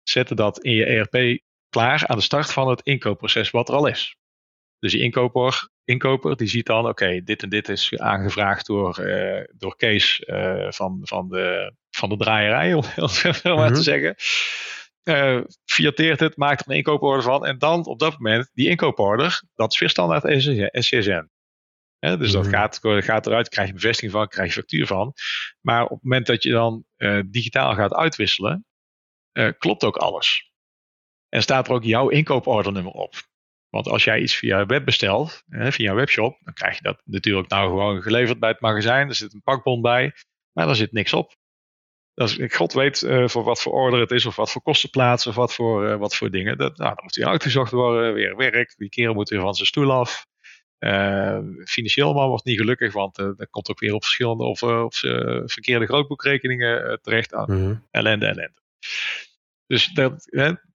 [0.03, 3.87] Zetten dat in je ERP klaar aan de start van het inkoopproces wat er al
[3.87, 4.17] is.
[4.79, 9.45] Dus die inkoper, inkoper die ziet dan, oké, dit en dit is aangevraagd door, uh,
[9.57, 10.23] door Kees
[10.69, 13.83] van, van, de, van de draaierij, om het maar te mhm.
[13.83, 14.15] zeggen.
[15.05, 17.47] Uh, fiateert het, maakt er een inkooporder van.
[17.47, 20.25] En dan op dat moment, die inkooporder, dat is weer standaard
[22.01, 22.53] Dus dat mhm.
[22.53, 25.13] gaat, gaat eruit, krijg je bevestiging van, krijg je factuur van.
[25.61, 26.85] Maar op het moment dat je dan
[27.27, 28.67] digitaal gaat uitwisselen,
[29.59, 30.53] klopt ook alles.
[31.29, 33.15] En staat er ook jouw inkoopordernummer op.
[33.69, 37.49] Want als jij iets via web bestelt, via een webshop, dan krijg je dat natuurlijk
[37.49, 39.09] nou gewoon geleverd bij het magazijn.
[39.09, 40.13] Er zit een pakbon bij,
[40.53, 41.37] maar daar zit niks op.
[42.15, 45.27] Dat is, God weet uh, voor wat voor order het is, of wat voor kostenplaats,
[45.27, 46.59] of wat voor, wat voor dingen.
[46.59, 48.75] Dat, nou, dan moet weer uitgezocht worden, weer werk.
[48.77, 50.27] Die kerel moet weer van zijn stoel af.
[50.81, 54.99] Uh, financieel man wordt niet gelukkig, want dat komt ook weer op verschillende of, of
[55.45, 57.53] verkeerde grootboekrekeningen terecht aan.
[57.53, 58.61] Mm Ellende, ellende.
[59.67, 60.27] Dus dat,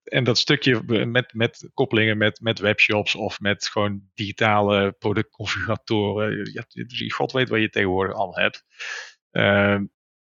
[0.03, 6.51] en dat stukje met, met koppelingen met, met webshops of met gewoon digitale productconfiguratoren.
[6.53, 6.63] Ja,
[7.07, 8.65] God weet wat je tegenwoordig al hebt.
[9.31, 9.79] Uh,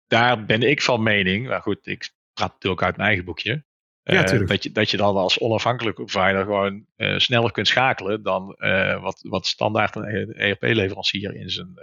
[0.07, 3.65] daar ben ik van mening, maar goed, ik praat natuurlijk uit mijn eigen boekje.
[4.13, 8.23] Ja, uh, dat, je, dat je dan als onafhankelijke provider gewoon uh, sneller kunt schakelen
[8.23, 11.75] dan uh, wat, wat standaard een ERP-leverancier in zijn,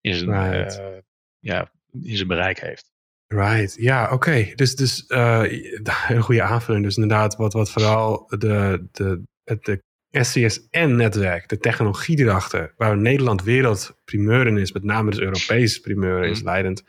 [0.00, 1.02] in, zijn, right.
[1.38, 1.70] ja,
[2.02, 2.90] in zijn bereik heeft.
[3.26, 4.52] Right, ja, oké.
[4.54, 6.84] Dus, dus een goede aanvulling.
[6.84, 14.46] Dus inderdaad, wat, wat vooral de, de, de SCSN-netwerk, de technologie erachter, waar Nederland wereldprimeur
[14.46, 16.44] in is, met name dus Europees primeur is, mm.
[16.44, 16.82] leidend.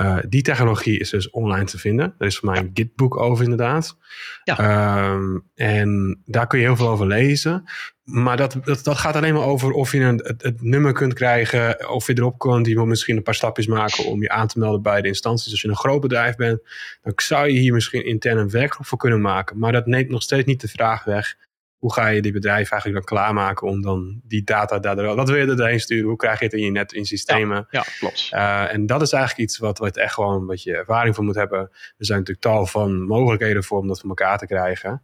[0.00, 2.14] Uh, die technologie is dus online te vinden.
[2.18, 3.96] Er is voor mij een Gitboek over, inderdaad.
[4.44, 5.10] Ja.
[5.12, 7.64] Um, en daar kun je heel veel over lezen.
[8.04, 11.14] Maar dat, dat, dat gaat alleen maar over of je een, het, het, nummer kunt
[11.14, 12.66] krijgen, of je erop kunt.
[12.66, 15.50] Je moet misschien een paar stapjes maken om je aan te melden bij de instanties.
[15.50, 16.60] Als je een groot bedrijf bent,
[17.02, 19.58] dan zou je hier misschien intern een werkgroep voor kunnen maken.
[19.58, 21.36] Maar dat neemt nog steeds niet de vraag weg
[21.78, 25.36] hoe ga je die bedrijf eigenlijk dan klaarmaken om dan die data daar, dat wil
[25.36, 27.66] je erheen sturen, hoe krijg je het in je net in systemen.
[27.70, 28.30] Ja, klopt.
[28.34, 31.34] Uh, en dat is eigenlijk iets wat, wat echt gewoon wat je ervaring voor moet
[31.34, 31.58] hebben.
[31.58, 35.02] Er zijn natuurlijk tal van mogelijkheden voor om dat voor elkaar te krijgen.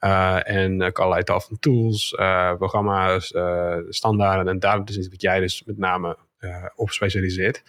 [0.00, 3.34] Uh, en ook allerlei tal van tools, uh, programma's,
[3.88, 4.48] standaarden.
[4.48, 6.18] En daar is wat jij dus met name
[6.74, 7.62] op specialiseert.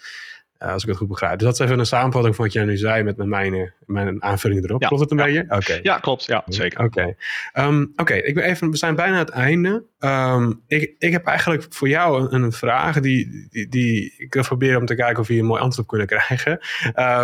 [0.62, 1.38] Uh, als ik het goed begrijp.
[1.38, 3.70] Dus dat is even een samenvatting van wat jij nu zei met, met mijn, eh,
[3.86, 4.80] mijn aanvulling erop.
[4.80, 5.44] klopt het een beetje?
[5.48, 5.78] Oké.
[5.82, 6.24] Ja, klopt.
[6.24, 6.84] Ja, zeker.
[6.84, 7.14] Oké.
[7.52, 9.84] Ehm, oké, ik ben even, we zijn bijna aan het einde.
[9.98, 14.42] Um, ik, ik heb eigenlijk voor jou een, een vraag die, die, die, ik wil
[14.42, 16.60] proberen om te kijken of we hier een mooi antwoord op kunnen krijgen.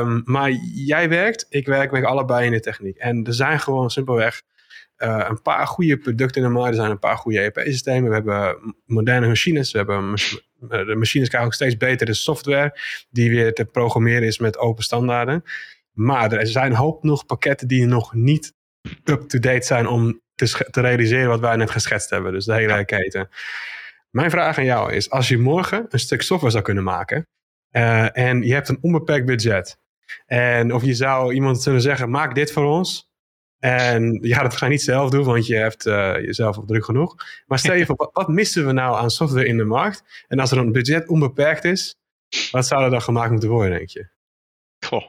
[0.01, 2.97] Um, maar jij werkt, ik werk, we allebei in de techniek.
[2.97, 4.43] En er zijn gewoon simpelweg
[4.99, 6.69] uh, een paar goede producten in de markt.
[6.69, 8.09] Er zijn een paar goede ERP-systemen.
[8.09, 9.73] We hebben moderne machines.
[9.73, 10.15] We hebben
[10.59, 12.79] de machines krijgen ook steeds betere software.
[13.11, 15.43] Die weer te programmeren is met open standaarden.
[15.93, 18.55] Maar er zijn hoop nog pakketten die nog niet
[19.05, 22.33] up-to-date zijn om te, te, realiseren wat wij net geschetst hebben.
[22.33, 23.29] Dus de hele keten.
[24.11, 27.27] Mijn vraag aan jou is: als je morgen een stuk software zou kunnen maken.
[27.71, 29.79] Uh, en je hebt een onbeperkt budget.
[30.27, 33.06] En of je zou iemand kunnen zeggen: maak dit voor ons.
[33.59, 36.85] En je gaat het waarschijnlijk niet zelf doen, want je hebt uh, jezelf op druk
[36.85, 37.15] genoeg.
[37.47, 40.25] Maar stel je voor, wat, wat, missen we nou aan software in de markt?
[40.29, 41.95] En als er een budget onbeperkt is,
[42.51, 44.09] wat zou er dan gemaakt moeten worden, denk je?
[44.87, 45.07] Goh.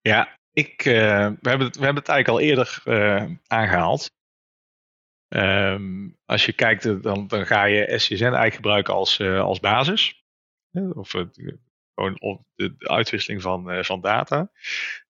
[0.00, 0.94] Ja, ik, uh,
[1.40, 4.10] we, hebben het, we hebben het eigenlijk al eerder uh, aangehaald.
[5.28, 10.24] Um, als je kijkt, dan, dan ga je SCSN eigenlijk gebruiken als, als basis.
[10.92, 11.10] Of
[11.94, 14.50] gewoon de, de uitwisseling van, van data.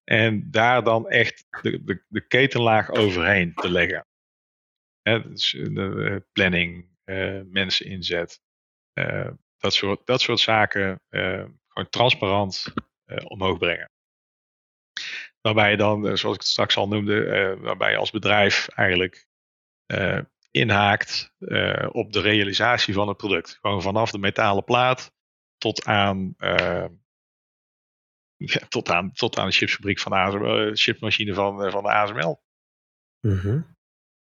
[0.04, 4.06] En daar dan echt de, de, de ketenlaag overheen te leggen.
[5.02, 8.40] Dus de eh, planning, uh, mensen inzet,
[9.56, 11.00] dat, soort, dat soort zaken
[11.68, 12.74] gewoon transparant
[13.24, 13.90] omhoog brengen.
[15.40, 19.26] Waarbij je dan, zoals ik het straks al noemde, waarbij je als bedrijf eigenlijk
[20.50, 21.34] inhaakt
[21.90, 23.58] op de realisatie van het product.
[23.60, 25.12] Gewoon vanaf de metalen plaat
[25.58, 26.34] tot aan
[28.36, 31.82] ja, tot, aan, tot aan de chipsfabriek van de ASML, eh, chipmachine van, eh, van
[31.82, 32.42] de ASML.
[33.20, 33.60] Mhm.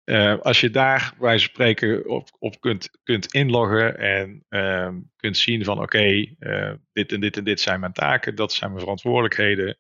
[0.05, 5.65] Uh, als je daar bij spreken op, op kunt, kunt inloggen en uh, kunt zien
[5.65, 8.83] van oké, okay, uh, dit en dit en dit zijn mijn taken, dat zijn mijn
[8.83, 9.79] verantwoordelijkheden,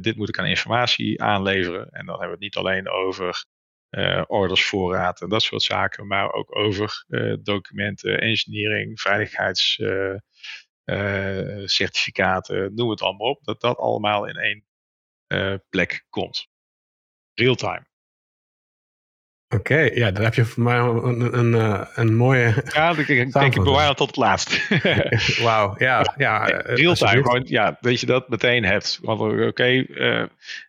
[0.00, 1.88] dit moet ik aan informatie aanleveren.
[1.90, 3.44] En dan hebben we het niet alleen over
[4.26, 7.04] orders, voorraad en dat soort zaken, maar ook over
[7.42, 9.76] documenten, engineering, veiligheids
[11.64, 14.64] certificaten, noem het allemaal op, dat dat allemaal in één
[15.28, 16.48] uh, plek komt.
[17.34, 17.86] Real-time.
[19.48, 22.62] Oké, ja, dan heb je voor mij een, een, een, een mooie.
[22.72, 24.68] Ja, ik denk, denk ik bewaar tot het laatst.
[25.42, 26.14] Wauw, ja.
[26.16, 28.98] ja Real-time, gewoon, ja, dat je dat meteen hebt.
[29.02, 30.24] Want oké, okay, uh,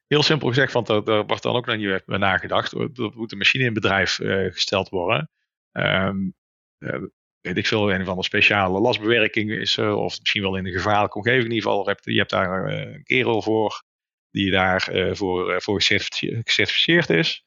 [0.07, 2.71] heel simpel gezegd, want er wordt dan ook naar je nagedacht.
[2.71, 5.29] Er moet een machine in bedrijf uh, gesteld worden.
[5.71, 6.35] Um,
[7.45, 10.71] weet ik veel, een of andere speciale lastbewerking is, uh, of misschien wel in een
[10.71, 11.95] gevaarlijke omgeving in ieder geval.
[12.01, 13.83] Je hebt daar uh, een kerel voor
[14.31, 17.45] die daarvoor uh, voor, voor gecertificeerd is.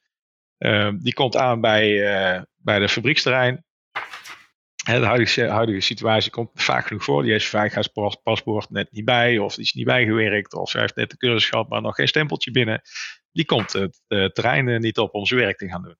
[0.57, 1.91] Ehm, die komt aan bij,
[2.55, 3.65] bij de fabrieksterrein.
[4.85, 7.23] de huidige, situatie komt vaak genoeg voor.
[7.23, 11.09] Die heeft veiligheidspaspoort net niet bij, of die is niet bijgewerkt, of ze heeft net
[11.09, 12.81] de cursus gehad, maar nog geen stempeltje binnen.
[13.31, 15.97] Die komt het terrein niet op om zijn werk te gaan doen.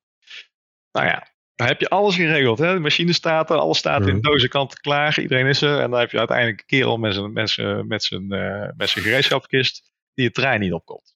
[0.92, 1.28] Nou ja,
[1.60, 2.60] dan heb je alles geregeld.
[2.60, 2.74] Hè?
[2.74, 5.20] De machine staat er, alles staat in de kant klaar.
[5.20, 5.80] Iedereen is er.
[5.80, 8.90] En dan heb je uiteindelijk een kerel met zijn, met zijn, met zijn, uh, met
[8.90, 11.16] zijn gereedschapkist die het trein niet opkomt.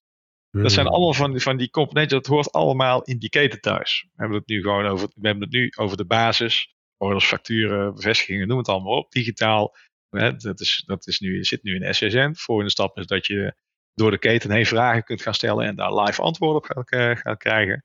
[0.51, 4.05] Dat zijn allemaal van, van die componenten, dat hoort allemaal in die keten thuis.
[4.07, 6.75] We hebben het nu gewoon over, we hebben het nu over de basis.
[6.97, 9.11] Orders, facturen, bevestigingen, noem het allemaal op.
[9.11, 9.75] Digitaal.
[10.09, 12.33] Hè, dat, is, dat is nu, zit nu in SSN.
[12.33, 13.55] Volgende stap is dat je
[13.93, 17.15] door de keten heen vragen kunt gaan stellen en daar live antwoorden op gaat, uh,
[17.15, 17.83] gaat krijgen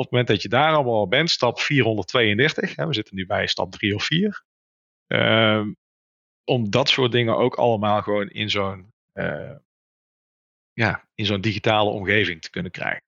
[0.00, 3.46] op het moment dat je daar allemaal bent, stap 432, hè, we zitten nu bij
[3.46, 4.44] stap 3 of 4,
[5.06, 5.72] ehm,
[6.44, 9.50] om dat soort dingen ook allemaal gewoon in zo'n uh,
[10.72, 13.02] ja, in zo'n digitale omgeving te kunnen krijgen.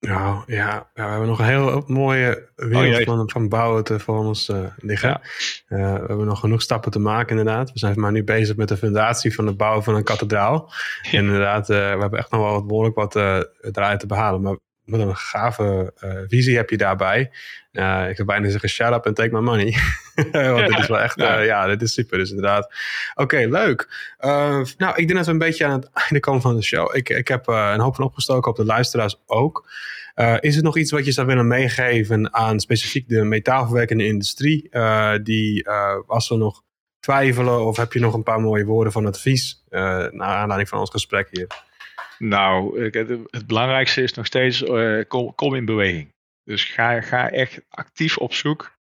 [0.00, 4.18] Nou ja, we hebben nog een heel mooie wereld oh, van, van bouwen te voor
[4.18, 5.08] ons uh, liggen.
[5.08, 5.20] Ja.
[5.68, 7.72] Uh, we hebben nog genoeg stappen te maken inderdaad.
[7.72, 10.72] We zijn maar nu bezig met de fundatie van het bouwen van een kathedraal.
[11.02, 13.14] En inderdaad, uh, we hebben echt nog wel wat behoorlijk wat
[13.60, 14.42] eruit te behalen.
[14.42, 14.58] Maar
[14.90, 17.30] wat een gave uh, visie heb je daarbij.
[17.72, 19.76] Uh, ik zou bijna zeggen, shut up and take my money.
[20.32, 21.40] Want dit is wel echt, ja.
[21.40, 22.18] Uh, ja, dit is super.
[22.18, 22.74] Dus inderdaad.
[23.14, 23.88] Oké, leuk.
[24.18, 26.96] nou, ik denk dat we een beetje aan het einde komen van de show.
[26.96, 29.70] Ik, ik heb een hoop van opgestoken op de luisteraars ook.
[30.40, 34.68] is er nog iets wat je zou willen meegeven aan specifiek de metaalverwerkende industrie?
[35.22, 35.68] die,
[36.06, 36.62] als we nog
[37.00, 39.64] twijfelen, of heb je nog een paar mooie woorden van advies?
[39.70, 41.46] naar aanleiding van ons gesprek hier.
[42.22, 42.82] Nou,
[43.30, 45.02] het belangrijkste is nog steeds uh,
[45.34, 46.14] kom, in beweging.
[46.44, 48.78] Dus ga, ga echt actief op zoek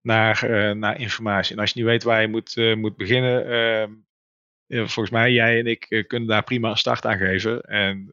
[0.00, 1.54] naar, uh, naar informatie.
[1.54, 3.92] En als je niet weet waar je moet, uh, moet beginnen, ehm,
[4.86, 7.60] volgens mij, jij en ik kunnen daar prima een start aan geven.
[7.60, 8.10] En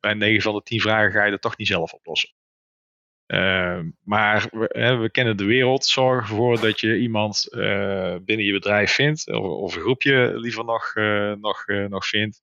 [0.00, 2.30] bij 9 van de 10 vragen ga je dat toch niet zelf oplossen.
[3.26, 5.84] Ehm, maar we, we, kennen de wereld.
[5.84, 7.48] Zorg ervoor dat je iemand
[8.24, 10.94] binnen je bedrijf vindt, of, of, een groepje liever nog,
[11.40, 12.42] nog, nog vindt,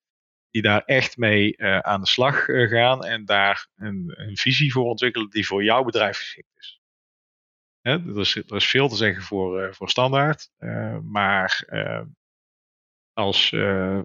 [0.53, 4.71] die daar echt mee uh, aan de slag uh, gaan en daar een, een, visie
[4.71, 6.81] voor ontwikkelen die voor jouw bedrijf geschikt is.
[7.81, 10.49] Hè, er, is er is veel te zeggen voor, uh, voor standaard,
[11.03, 11.65] maar
[13.13, 13.55] als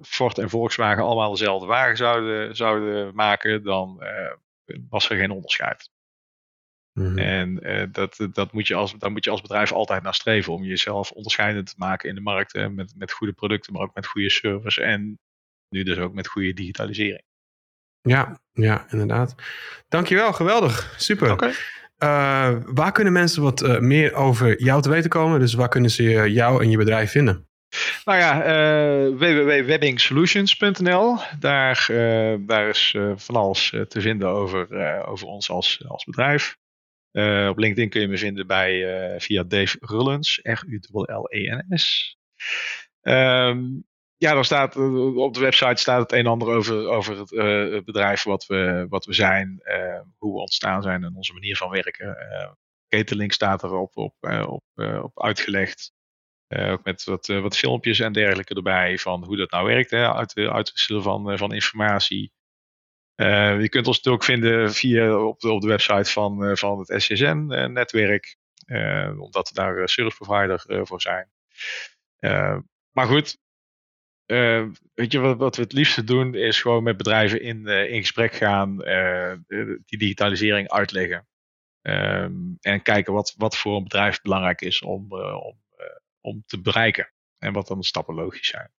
[0.03, 4.03] Ford en Volkswagen allemaal dezelfde wagen zouden, zouden maken, dan
[4.89, 5.91] was er geen onderscheid.
[6.93, 7.19] Mm-hmm.
[7.19, 7.59] En
[7.93, 11.11] dat, dat moet je als, daar moet je als bedrijf altijd naar streven om jezelf
[11.11, 12.55] onderscheidend te maken in de markt.
[12.71, 15.19] met, met goede producten, maar ook met goede service en
[15.69, 17.27] nu dus ook met goede digitalisering.
[18.03, 19.35] Ja, ja, inderdaad.
[19.89, 20.95] Dankjewel, geweldig.
[20.97, 21.33] Super.
[21.33, 21.49] Okay.
[21.49, 21.55] Uh,
[21.99, 25.41] eh, waar kunnen mensen wat uh, meer over jou te weten komen?
[25.41, 27.47] Dus waar kunnen ze jou en je bedrijf vinden?
[28.05, 31.19] Nou ja, uh, www.webbingsolutions.nl.
[31.39, 31.87] Daar,
[32.41, 36.57] daar is van alles te vinden over, over ons als, als bedrijf.
[37.49, 42.17] op LinkedIn kun je me vinden bij, via Dave Rullens, R-U-L-L-E-N-S.
[43.03, 43.88] Um,
[44.19, 47.31] ja, dan staat, eh, op de website staat het een en ander over, over het,
[47.73, 51.57] het bedrijf wat we, wat we zijn, uh, hoe we ontstaan zijn en onze manier
[51.57, 52.07] van werken.
[52.07, 52.51] Uh,
[52.89, 54.15] Keteling staat erop op,
[54.47, 54.65] op,
[55.03, 55.93] op uitgelegd.
[56.49, 60.37] ook met wat, wat filmpjes en dergelijke erbij van hoe dat nou werkt, hè, uit,
[60.37, 62.33] uitwisselen van, van informatie.
[63.15, 68.37] je kunt ons natuurlijk vinden via op de, op de website van, van het SCSN-netwerk,
[69.19, 71.29] omdat we daar service provider voor zijn.
[72.93, 73.39] maar goed,
[74.29, 77.91] uh, weet je, wat, wat, we het liefste doen is gewoon met bedrijven in, uh,
[77.91, 79.33] in gesprek gaan, uh,
[79.87, 81.27] die digitalisering uitleggen.
[81.83, 85.59] Ehm, en kijken wat, wat voor een bedrijf belangrijk is om, om,
[86.21, 87.13] om te bereiken.
[87.39, 88.71] En wat dan de stappen logisch zijn.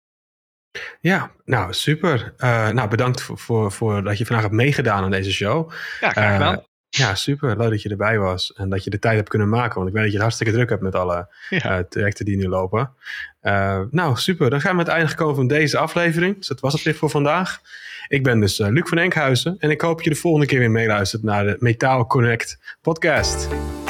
[1.01, 2.35] Ja, nou super.
[2.73, 5.71] nou, bedankt voor, voor, voor, dat je vandaag hebt meegedaan aan deze show.
[6.01, 6.69] Ja, graag gedaan.
[6.91, 7.57] Ja, super.
[7.57, 9.75] Leuk dat je erbij was en dat je de tijd hebt kunnen maken.
[9.75, 11.79] Want ik weet dat je het hartstikke druk hebt met alle ja.
[11.79, 12.95] uh, trajecten die nu lopen.
[13.43, 14.51] Uh, nou, super.
[14.51, 16.37] Dan gaan we het einde gekomen van deze aflevering.
[16.37, 17.61] Dus dat was het weer voor vandaag.
[18.09, 20.71] Ik ben dus uh, Luc van Enkhuizen en ik hoop je de volgende keer weer
[20.71, 23.49] meeluistert naar de Metaal Connect podcast.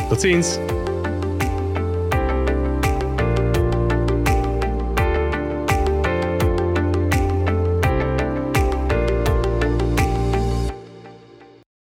[0.08, 0.77] Tot ziens.